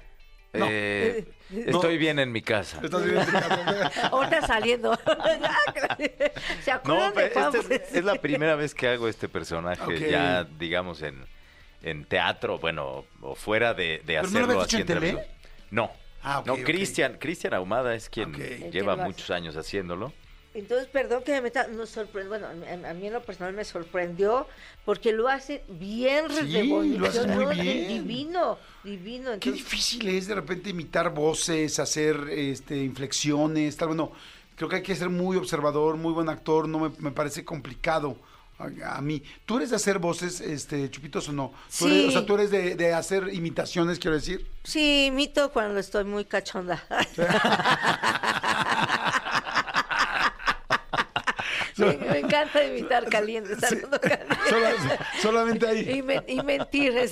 [0.54, 0.66] No.
[0.70, 1.24] eh,
[1.66, 2.80] estoy bien en mi casa.
[2.82, 4.08] ¿Estás bien en tu casa?
[4.12, 4.96] Ahorita saliendo.
[6.62, 7.54] ¿Se acuerdan No, de pero Juan?
[7.60, 11.24] esta es, es la primera vez que hago este personaje, ya digamos en,
[11.82, 15.00] en teatro, bueno, o fuera de, de ¿Pero no lo hacerlo así en tele?
[15.00, 15.34] televisión.
[15.70, 15.90] No,
[16.26, 16.56] Ah, no.
[16.56, 18.32] Cristian, Cristian Ahumada es quien
[18.70, 20.10] lleva muchos años haciéndolo.
[20.54, 23.64] Entonces, perdón que me meta, nos sorprendió, bueno, a, a mí en lo personal me
[23.64, 24.46] sorprendió
[24.84, 27.88] porque lo hace bien Sí, lo haces muy bien.
[28.06, 29.24] Divino, divino.
[29.30, 33.88] Qué Entonces, difícil es de repente imitar voces, hacer este, inflexiones, tal.
[33.88, 34.12] Bueno,
[34.56, 38.16] creo que hay que ser muy observador, muy buen actor, no me, me parece complicado
[38.60, 39.20] a, a mí.
[39.46, 41.48] ¿Tú eres de hacer voces, este, Chupitos, o no?
[41.76, 41.90] ¿Tú Sí.
[41.90, 44.46] eres- o sea, tú eres de, de hacer imitaciones, quiero decir.
[44.62, 46.80] sí, imito cuando estoy muy cachonda.
[51.74, 54.36] Sí, me encanta imitar caliente, saludo caliente.
[54.48, 55.90] Sola- solamente ahí.
[55.90, 56.94] Y, men- y mentir.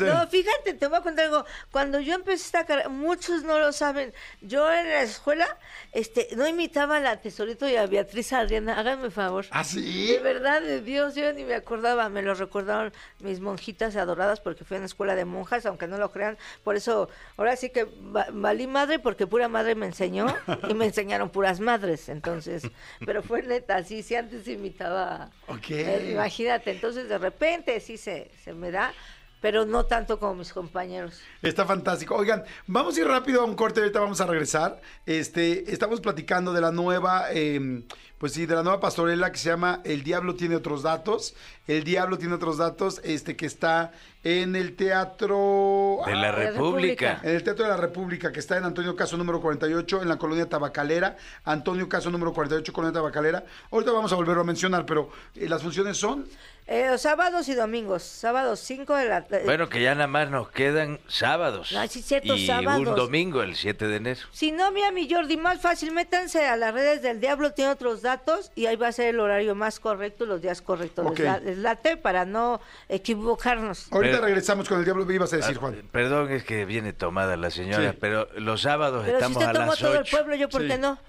[0.00, 1.44] No, fíjate, te voy a contar algo.
[1.70, 4.12] Cuando yo empecé esta carrera, muchos no lo saben.
[4.40, 5.58] Yo en la escuela
[5.92, 8.78] este, no imitaba a la Tesorito y a Beatriz Adriana.
[8.78, 9.46] Háganme favor.
[9.50, 10.08] ¿Ah, sí?
[10.12, 12.08] De verdad, de Dios, yo ni me acordaba.
[12.08, 15.96] Me lo recordaron mis monjitas adoradas porque fui a una escuela de monjas, aunque no
[15.98, 16.36] lo crean.
[16.62, 20.26] Por eso, ahora sí que va- valí madre porque pura madre me enseñó
[20.68, 22.08] y me enseñaron puras madres.
[22.08, 22.62] Entonces,
[23.06, 25.30] pero fue neta, sí, sí, antes imitaba.
[25.48, 25.70] Ok.
[25.70, 28.92] Eh, imagínate, entonces de repente sí se, se me da,
[29.40, 31.20] pero no tanto como mis compañeros.
[31.42, 32.14] Está fantástico.
[32.14, 34.80] Oigan, vamos a ir rápido a un corte, ahorita vamos a regresar.
[35.06, 37.82] Este, estamos platicando de la nueva, eh,
[38.20, 41.34] pues sí, de la nueva pastorela que se llama El Diablo tiene otros datos.
[41.66, 43.92] El Diablo tiene otros datos, este, que está
[44.24, 46.00] en el teatro.
[46.04, 47.20] De Ah, la República.
[47.22, 50.18] en el Teatro de la República, que está en Antonio Caso número 48, en la
[50.18, 51.16] colonia Tabacalera.
[51.44, 53.44] Antonio Caso número 48, colonia Tabacalera.
[53.70, 56.26] Ahorita vamos a volverlo a mencionar, pero eh, las funciones son.
[56.66, 60.30] Eh, los sábados y domingos, sábados 5 de la eh, Bueno, que ya nada más
[60.30, 61.72] nos quedan sábados.
[61.72, 62.86] No, sí es cierto, y sábados.
[62.86, 64.20] un domingo, el 7 de enero.
[64.30, 68.02] Si no, mira mi Jordi, más fácil, métanse a las redes del Diablo, tiene otros
[68.02, 68.09] datos
[68.54, 71.06] y ahí va a ser el horario más correcto, los días correctos.
[71.06, 71.18] Ok.
[71.18, 73.92] Les, la- les late para no equivocarnos.
[73.92, 75.82] Ahorita Pero- regresamos con el Diablo, ¿qué ibas a decir, Ah, Juan?
[75.92, 77.98] Perdón, es que viene tomada la señora, Sí.
[78.00, 80.16] pero los sábados Pero si estamos usted a tomó las todo el 8.
[80.16, 80.68] pueblo, ¿yo por Sí.
[80.68, 80.98] qué no?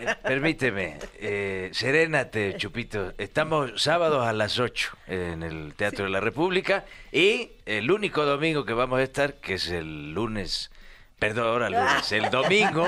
[0.00, 3.12] Eh, Permíteme, eh, serénate, Chupito.
[3.18, 8.64] Estamos sábados a las 8 en el Teatro de la República y el único domingo
[8.64, 10.70] que vamos a estar, que es el lunes,
[11.18, 12.86] perdón, ahora lunes, el domingo,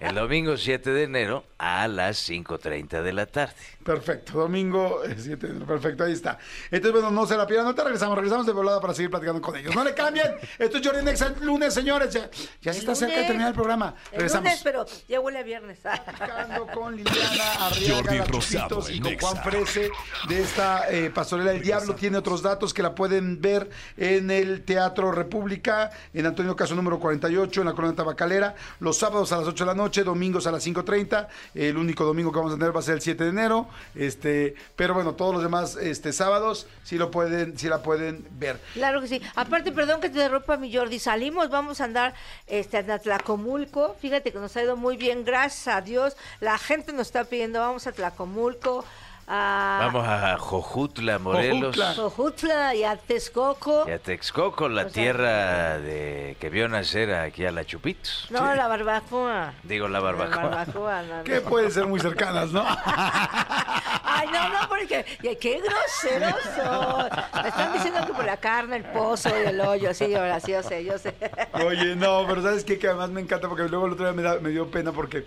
[0.00, 3.54] el domingo 7 de enero a las 5.30 de la tarde.
[3.84, 6.38] Perfecto, domingo eh, 7 de enero, perfecto, ahí está.
[6.70, 9.40] Entonces, bueno, no se la pierdan, no te regresamos, regresamos de volada para seguir platicando
[9.40, 9.74] con ellos.
[9.74, 10.26] No le cambien,
[10.58, 13.26] esto es Jordi Nexa, el lunes, señores, ya, ya se está cerca de lunes.
[13.26, 13.94] terminar el programa.
[14.12, 14.44] El Regresamos.
[14.44, 15.78] lunes, pero ya huele a viernes.
[15.80, 19.28] Platicando con Liliana Arriaga, Jordi Rosado y con Nexa.
[19.28, 19.90] Juan Frese
[20.28, 21.94] de esta eh, pastorela El Diablo.
[21.94, 26.98] Tiene otros datos que la pueden ver en el Teatro República, en Antonio Caso número
[26.98, 30.52] 48, en la Colonia Tabacalera, los sábados a las 8 de la noche, domingos a
[30.52, 31.28] las 5.30.
[31.54, 33.68] El único domingo que vamos a tener va a ser el 7 de enero.
[33.94, 38.60] Este, pero bueno, todos los demás este, sábados sí lo pueden, sí la pueden ver.
[38.74, 39.22] Claro que sí.
[39.34, 40.98] Aparte, perdón que te derropa mi Jordi.
[40.98, 42.14] Salimos, vamos a andar
[42.46, 43.96] este, a Tlacomulco.
[44.00, 46.16] Fíjate que nos ha ido muy bien, gracias a Dios.
[46.40, 48.84] La gente nos está pidiendo, vamos a Tlacomulco.
[49.32, 51.76] A Vamos a Jojutla, Morelos.
[51.76, 51.94] Jojutla.
[51.94, 53.84] Jojutla y a Texcoco.
[53.88, 58.26] Y a Texcoco, la O sea- tierra de que vio nacer aquí a la Chupitos.
[58.30, 59.54] No, la barbacoa.
[59.62, 60.42] Digo, la La barbacoa.
[60.48, 61.24] barbacoa, no, no.
[61.24, 62.64] Que pueden ser muy cercanas, ¿no?
[64.02, 65.04] Ay, no, no, porque
[65.40, 67.08] qué groseros son.
[67.42, 70.52] Me están diciendo que por la carne, el pozo y el hoyo, sí, ahora sí,
[70.52, 71.14] yo sé, yo sé.
[71.52, 72.78] Oye, no, pero ¿sabes qué?
[72.78, 75.24] Que además me encanta porque luego el otro día me, da- me dio pena porque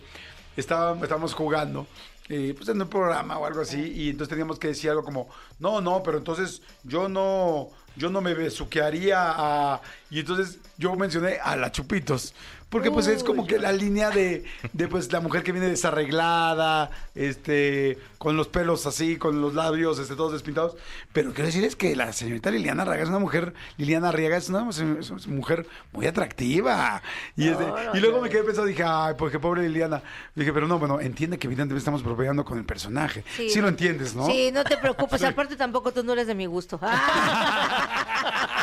[0.58, 1.88] estaba, estábamos jugando,
[2.30, 5.30] eh, pues en un programa o algo así, y entonces teníamos que decir algo como,
[5.60, 9.82] no, no, pero entonces yo no, yo no me besuquearía a...
[10.10, 12.34] Y entonces yo mencioné a la Chupitos.
[12.74, 16.90] Porque pues es como que la línea de, de pues la mujer que viene desarreglada,
[17.14, 20.76] este, con los pelos así, con los labios, este, todos despintados.
[21.14, 24.50] Pero quiero decir es que la señorita Liliana Arriaga es una mujer, Liliana Arriaga es
[24.50, 27.04] una, es una mujer muy atractiva.
[27.36, 28.24] Y, este, No, no, y luego no.
[28.24, 30.02] me quedé pensando, dije, ay, pues qué pobre Liliana.
[30.34, 33.24] Dije, pero no, bueno, entiende que evidentemente estamos bromeando con el personaje.
[33.36, 34.26] Sí, lo entiendes, ¿no?
[34.26, 35.22] Sí, no te preocupes.
[35.24, 36.80] Aparte, tampoco tú no eres de mi gusto.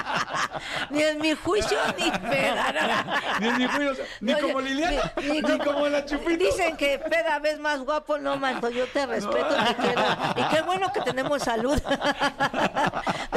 [0.91, 3.07] ni en mi juicio, ni peda.
[3.41, 6.45] Ni en mi juicio, ni No, como yo- Liliana, ni, como la Chupito.
[6.45, 8.71] Dicen que peda ves más guapo, no, manto.
[8.71, 10.03] Yo te respeto, te quiero.
[10.37, 11.81] Y qué bueno que tenemos salud.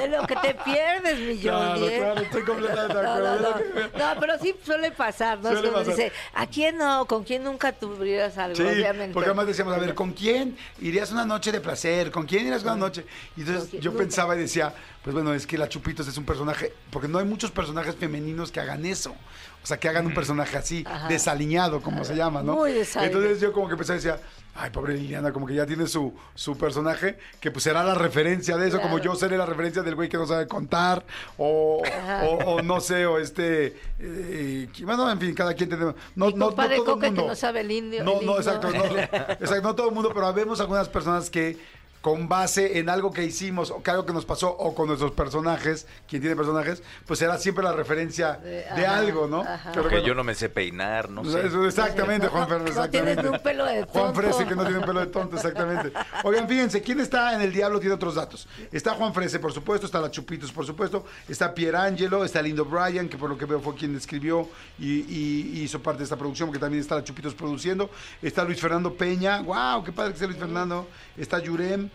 [0.09, 1.97] de lo que te pierdes, mi Claro, ¿eh?
[1.97, 3.55] claro, estoy completamente de No, acuerdo.
[3.97, 5.49] no, pero sí suele pasar, ¿no?
[5.49, 5.87] Es Suele pasar.
[5.95, 7.05] dice, ¿a quién no?
[7.05, 8.55] ¿Con quién nunca tuvieras algo?
[8.55, 9.13] Sí, Obviamente.
[9.13, 12.11] porque además decíamos, a ver, ¿con quién irías una noche de placer?
[12.11, 13.05] ¿Con quién irías una noche?
[13.37, 14.03] Y entonces yo Nunca.
[14.03, 14.73] pensaba y decía,
[15.03, 18.51] pues bueno, es que la Chupitos es un personaje, porque no hay muchos personajes femeninos
[18.51, 19.15] que hagan eso.
[19.63, 22.55] O sea, que hagan un personaje así, desaliñado, como se llama, ¿no?
[22.55, 23.19] Muy desaliñado.
[23.21, 24.19] Entonces yo como que pensaba y decía,
[24.55, 28.55] ay, pobre Liliana, como que ya tiene su, su personaje, que pues será la referencia
[28.57, 31.03] de eso, como yo seré la referencia del güey que no sabe contar,
[31.37, 32.25] o, Ajá.
[32.25, 36.33] o, o no sé, o este, eh, bueno, en fin, cada quien tenemos, no, Mi
[36.33, 37.27] no, no todo el Coque que mundo.
[37.27, 38.03] no sabe el indio.
[38.03, 38.37] No, el no, himno.
[38.37, 38.83] exacto, no,
[39.39, 41.57] exacto, no todo el mundo, pero vemos algunas personas que
[42.03, 45.13] con base en algo que hicimos o que algo que nos pasó o con nuestros
[45.13, 49.39] personajes, quien tiene personajes, pues será siempre la referencia de, De- ajá, algo, ¿no?
[49.39, 49.71] ajá.
[49.73, 51.47] Pero Que bueno, yo no me sé peinar, no sé.
[51.47, 53.13] eso, exactamente, Juan No exactamente.
[53.15, 54.21] tienes ni un pelo de Juan tonto.
[54.21, 55.93] Frese que no tiene un pelo de tonto, exactamente.
[56.25, 57.79] Oigan, fíjense, ¿quién está en el Diablo?
[57.79, 58.49] Tiene otros datos.
[58.73, 63.07] Está Juan Frese, por supuesto, está la Chupitos, por supuesto, está Pierangelo, está Lindo Bryan,
[63.07, 66.59] que por lo que veo fue quien escribió y, hizo parte de esta producción, porque
[66.59, 67.89] también está la Chupitos produciendo.
[68.21, 70.85] Está Luis Fernando Peña, wow, qué padre que sea Luis Fernando.
[71.15, 71.89] Está Yurem.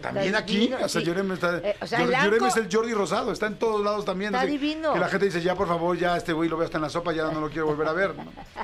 [0.00, 1.06] También Está aquí, divino, o sea, sí.
[1.08, 1.56] Yurem está.
[1.58, 4.32] Eh, o sea, arco- es el Jordi Rosado, está en todos lados también.
[4.32, 4.92] Está así divino.
[4.94, 6.88] Que la gente dice, ya por favor, ya este güey lo veo hasta en la
[6.90, 8.14] sopa, ya no lo quiero volver a ver.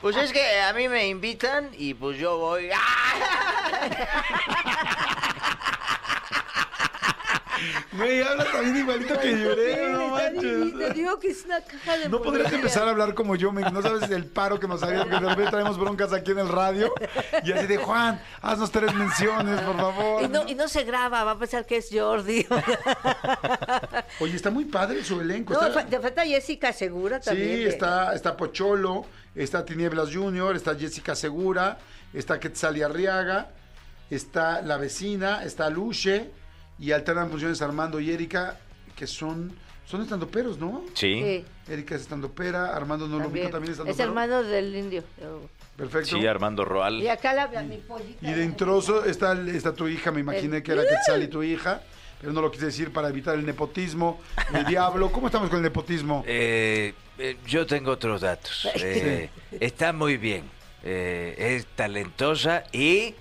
[0.00, 2.68] Pues es que a mí me invitan y pues yo voy.
[7.92, 12.20] Güey, habla también igualito que Yurem, no Te digo que es una caja de No
[12.22, 15.28] podrías empezar a hablar como yo, no sabes el paro que nos haría, porque de
[15.28, 16.92] repente traemos broncas aquí en el radio.
[17.44, 20.22] Y así de, Juan, haznos tres menciones, por favor.
[20.22, 22.46] Y no, y no se graba, va a pensar que es Jordi.
[24.20, 25.54] Oye, está muy padre su elenco.
[25.54, 27.58] No, está- te falta Jessica Segura también.
[27.58, 31.78] Sí, está, está Pocholo, está Tinieblas Junior, está Jessica Segura,
[32.12, 33.48] está Quetzali Arriaga,
[34.10, 36.30] está La Vecina, está Luche
[36.78, 38.58] y alternan funciones Armando y Erika,
[38.96, 39.52] que son,
[39.86, 40.84] son estandoperos, ¿no?
[40.94, 41.20] Sí.
[41.22, 44.08] Sí, Erika es estandopera, Armando no lo ubico, también es Es estandopero.
[44.08, 45.04] hermano del indio.
[45.76, 46.16] Perfecto.
[46.18, 47.00] Sí, Armando Roal.
[47.02, 48.28] Y acá la, mi pollita.
[48.28, 51.82] Y de introso está, está tu hija, me imaginé que era Quetzali tu hija,
[52.20, 54.20] pero no lo quise decir para evitar el nepotismo,
[54.52, 55.10] el diablo.
[55.10, 56.22] ¿Cómo estamos con el nepotismo?
[56.26, 58.68] Eh, eh, yo tengo otros datos.
[58.76, 60.44] Eh, está muy bien.
[60.84, 63.14] Eh, es talentosa y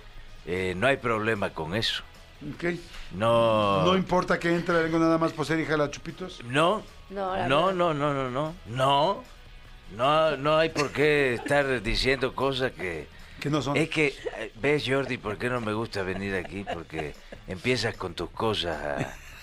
[0.46, 2.02] eh, no hay problema con eso.
[2.54, 2.64] Ok.
[3.12, 3.84] No.
[3.84, 6.42] No importa que entre algo nada más por ser hija de la Chupitos.
[6.44, 6.82] No.
[7.10, 8.54] No, la No, no, no, no, no.
[8.66, 9.24] No.
[9.96, 13.06] No, no hay por qué estar diciendo cosas que.
[13.40, 13.76] Que no son.
[13.76, 14.14] Es que,
[14.60, 16.64] ves, Jordi, ¿por qué no me gusta venir aquí?
[16.72, 17.14] Porque
[17.46, 18.76] empiezas con tus cosas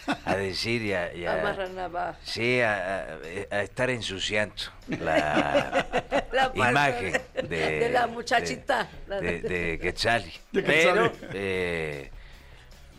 [0.08, 3.18] a, a decir y a, y a- sí, a,
[3.62, 4.56] estar ensuciando
[4.88, 5.86] la
[6.32, 8.89] La imagen de, de la muchachita.
[9.08, 10.34] de, de- de Quetzali.
[10.52, 11.10] De Quetzali.
[11.12, 12.12] Pero eh,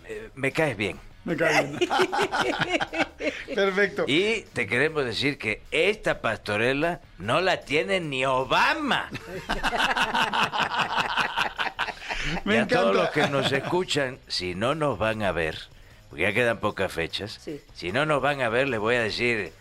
[0.08, 0.98] eh, me caes bien.
[1.24, 1.78] Me cae bien.
[3.54, 4.04] Perfecto.
[4.08, 9.08] Y te queremos decir que esta pastorela no la tiene ni Obama.
[12.44, 15.58] Me y a todos los que nos escuchan, si no nos van a ver,
[16.08, 17.60] porque ya quedan pocas fechas, Sí.
[17.74, 19.52] si no nos van a ver, les voy a decir,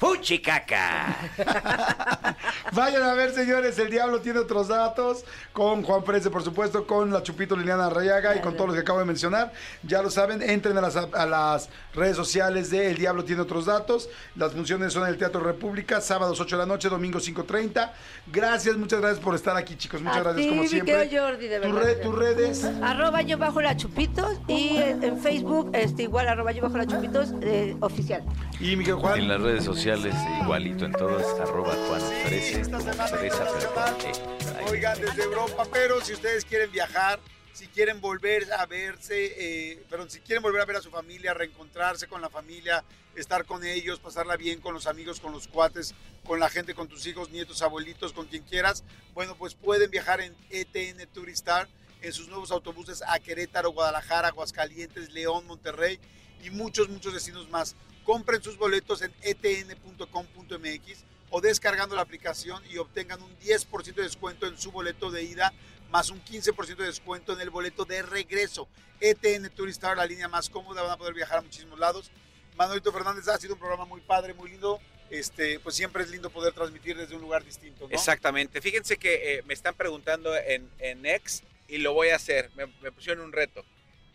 [0.00, 1.14] Fuchicaca.
[2.72, 5.24] Vayan a ver, señores, el diablo tiene otros datos.
[5.52, 8.80] Con Juan Prese, por supuesto, con la Chupito Liliana Rayaga y con todos los que
[8.80, 9.52] acabo de mencionar.
[9.82, 13.66] Ya lo saben, entren a las, a las redes sociales de El Diablo tiene otros
[13.66, 14.08] datos.
[14.36, 17.90] Las funciones son en el Teatro República, sábados 8 de la noche, domingo 5.30.
[18.32, 20.00] Gracias, muchas gracias por estar aquí, chicos.
[20.00, 21.10] Muchas A gracias, ti, como siempre.
[21.18, 22.64] Jordi, de Tu red- tus redes.
[22.82, 26.86] Arroba yo bajo la chupitos y en, en Facebook este, igual arroba yo bajo la
[26.86, 28.22] chupitos eh, oficial.
[28.60, 29.18] Y Miguel Juan.
[29.18, 34.68] En las redes sociales, igualito en todas, arroba Juan esta semana Fresa, pero.
[34.68, 34.70] E.
[34.70, 37.18] Oigan, desde Europa, pero si ustedes quieren viajar,
[37.52, 41.34] si quieren volver a verse, eh, pero si quieren volver a ver a su familia,
[41.34, 42.84] reencontrarse con la familia,
[43.16, 46.86] estar con ellos, pasarla bien con los amigos, con los cuates, con la gente, con
[46.86, 51.68] tus hijos, nietos, abuelitos, con quien quieras, bueno, pues pueden viajar en ETN Turistar
[52.02, 55.98] en sus nuevos autobuses a Querétaro, Guadalajara, Aguascalientes, León, Monterrey
[56.42, 57.76] y muchos, muchos destinos más.
[58.04, 64.46] Compren sus boletos en etn.com.mx o descargando la aplicación y obtengan un 10% de descuento
[64.46, 65.52] en su boleto de ida
[65.90, 68.68] más un 15% de descuento en el boleto de regreso.
[69.00, 72.10] ETN Turistar, la línea más cómoda, van a poder viajar a muchísimos lados.
[72.56, 74.80] Manolito Fernández ha sido un programa muy padre, muy lindo.
[75.10, 77.88] Este, pues siempre es lindo poder transmitir desde un lugar distinto.
[77.90, 78.60] Exactamente.
[78.60, 82.50] Fíjense que eh, me están preguntando en, en X y lo voy a hacer.
[82.56, 83.64] Me, me pusieron un reto.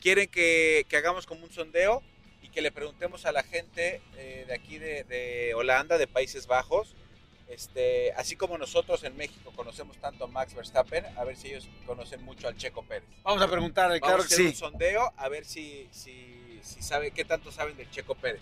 [0.01, 2.03] Quieren que, que hagamos como un sondeo
[2.41, 6.45] y que le preguntemos a la gente eh, de aquí de, de Holanda, de Países
[6.47, 6.95] Bajos,
[7.47, 11.67] este, así como nosotros en México conocemos tanto a Max Verstappen, a ver si ellos
[11.85, 13.07] conocen mucho al Checo Pérez.
[13.23, 14.51] Vamos a preguntarle, Vamos claro a que hacer sí.
[14.51, 18.41] un sondeo a ver si, si, si sabe qué tanto saben del Checo Pérez.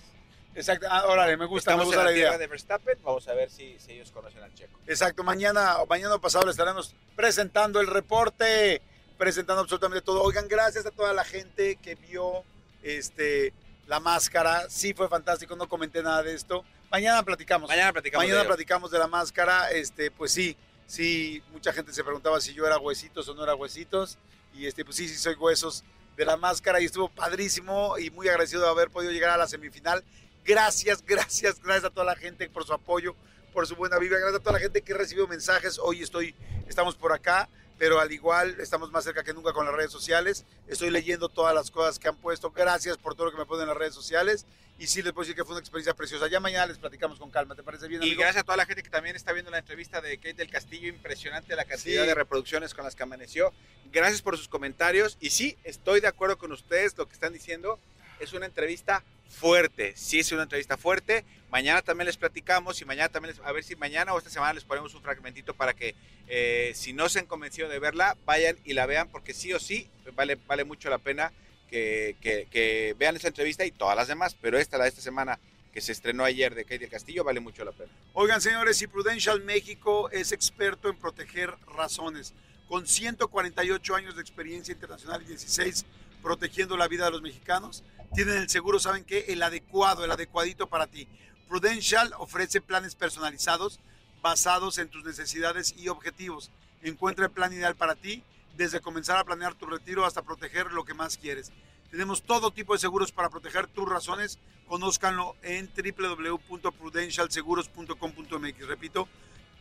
[0.56, 0.86] Exacto.
[0.90, 2.38] Ah, órale, me gusta, Estamos me gusta en la la idea.
[2.38, 4.80] de Verstappen, vamos a ver si, si ellos conocen al Checo.
[4.88, 8.82] Exacto, mañana o mañana pasado le estaremos presentando el reporte,
[9.18, 10.22] presentando absolutamente todo.
[10.22, 12.44] Oigan, gracias a toda la gente que vio
[12.82, 13.54] este
[13.88, 14.70] la máscara.
[14.70, 16.64] Sí fue fantástico, no comenté nada de esto.
[16.92, 17.70] Mañana platicamos.
[17.70, 18.26] Mañana platicamos.
[18.26, 19.72] Mañana de platicamos de la máscara.
[19.72, 20.56] Este, pues sí,
[20.86, 24.18] sí, mucha gente se preguntaba si yo era huesitos o no era huesitos.
[24.54, 25.84] Y este, pues sí, sí soy huesos
[26.16, 29.48] de la máscara y estuvo padrísimo y muy agradecido de haber podido llegar a la
[29.48, 30.04] semifinal.
[30.46, 33.16] Gracias, gracias, gracias a toda la gente por su apoyo,
[33.54, 35.80] por su buena vibra, gracias a toda la gente que recibió mensajes.
[35.80, 36.36] Hoy estoy,
[36.68, 37.50] estamos por acá,
[37.84, 40.46] pero al igual estamos más cerca que nunca con las redes sociales.
[40.70, 42.50] Estoy leyendo todas las cosas que han puesto.
[42.52, 44.46] Gracias por todo lo que me ponen en las redes sociales.
[44.80, 46.30] Y sí, les puedo decir que fue una experiencia preciosa.
[46.30, 47.56] Ya mañana les platicamos con calma.
[47.56, 48.22] ¿Te parece bien, Y amigo?
[48.22, 50.88] gracias a toda la gente que también está viendo la entrevista de Kate del Castillo,
[50.88, 52.08] impresionante la cantidad Sí.
[52.08, 53.52] de reproducciones con las que amaneció.
[53.92, 57.80] Gracias por sus comentarios y sí, estoy de acuerdo con ustedes, lo que están diciendo
[58.24, 61.26] es una entrevista fuerte, sí es una entrevista fuerte.
[61.52, 64.54] Mañana también les platicamos y mañana también, les- a ver si mañana o esta semana
[64.54, 65.96] les ponemos un fragmentito para que
[66.28, 69.60] eh, si no se han convencido de verla, vayan y la vean porque sí o
[69.60, 71.32] sí vale, vale mucho la pena
[71.70, 75.40] que, vean esa entrevista y todas las demás, pero esta, la de esta semana
[75.74, 77.90] que se estrenó ayer de Kate del Castillo, vale mucho la pena.
[78.14, 82.34] Oigan, señores, y Prudential México es experto en proteger razones.
[82.68, 85.86] Con 148 años de experiencia internacional y 16
[86.22, 87.84] protegiendo la vida de los mexicanos,
[88.14, 89.26] tienen el seguro, ¿saben qué?
[89.30, 91.08] El adecuado, el adecuadito para ti.
[91.48, 93.80] Prudential ofrece planes personalizados
[94.22, 96.50] basados en tus necesidades y objetivos.
[96.82, 98.24] Encuentra el plan ideal para ti,
[98.56, 101.52] desde comenzar a planear tu retiro hasta proteger lo que más quieres.
[101.92, 104.40] Tenemos todo tipo de seguros para proteger tus razones.
[104.68, 108.68] Conózcanlo en www.prudentialseguros.com.mx.
[108.68, 109.08] Repito,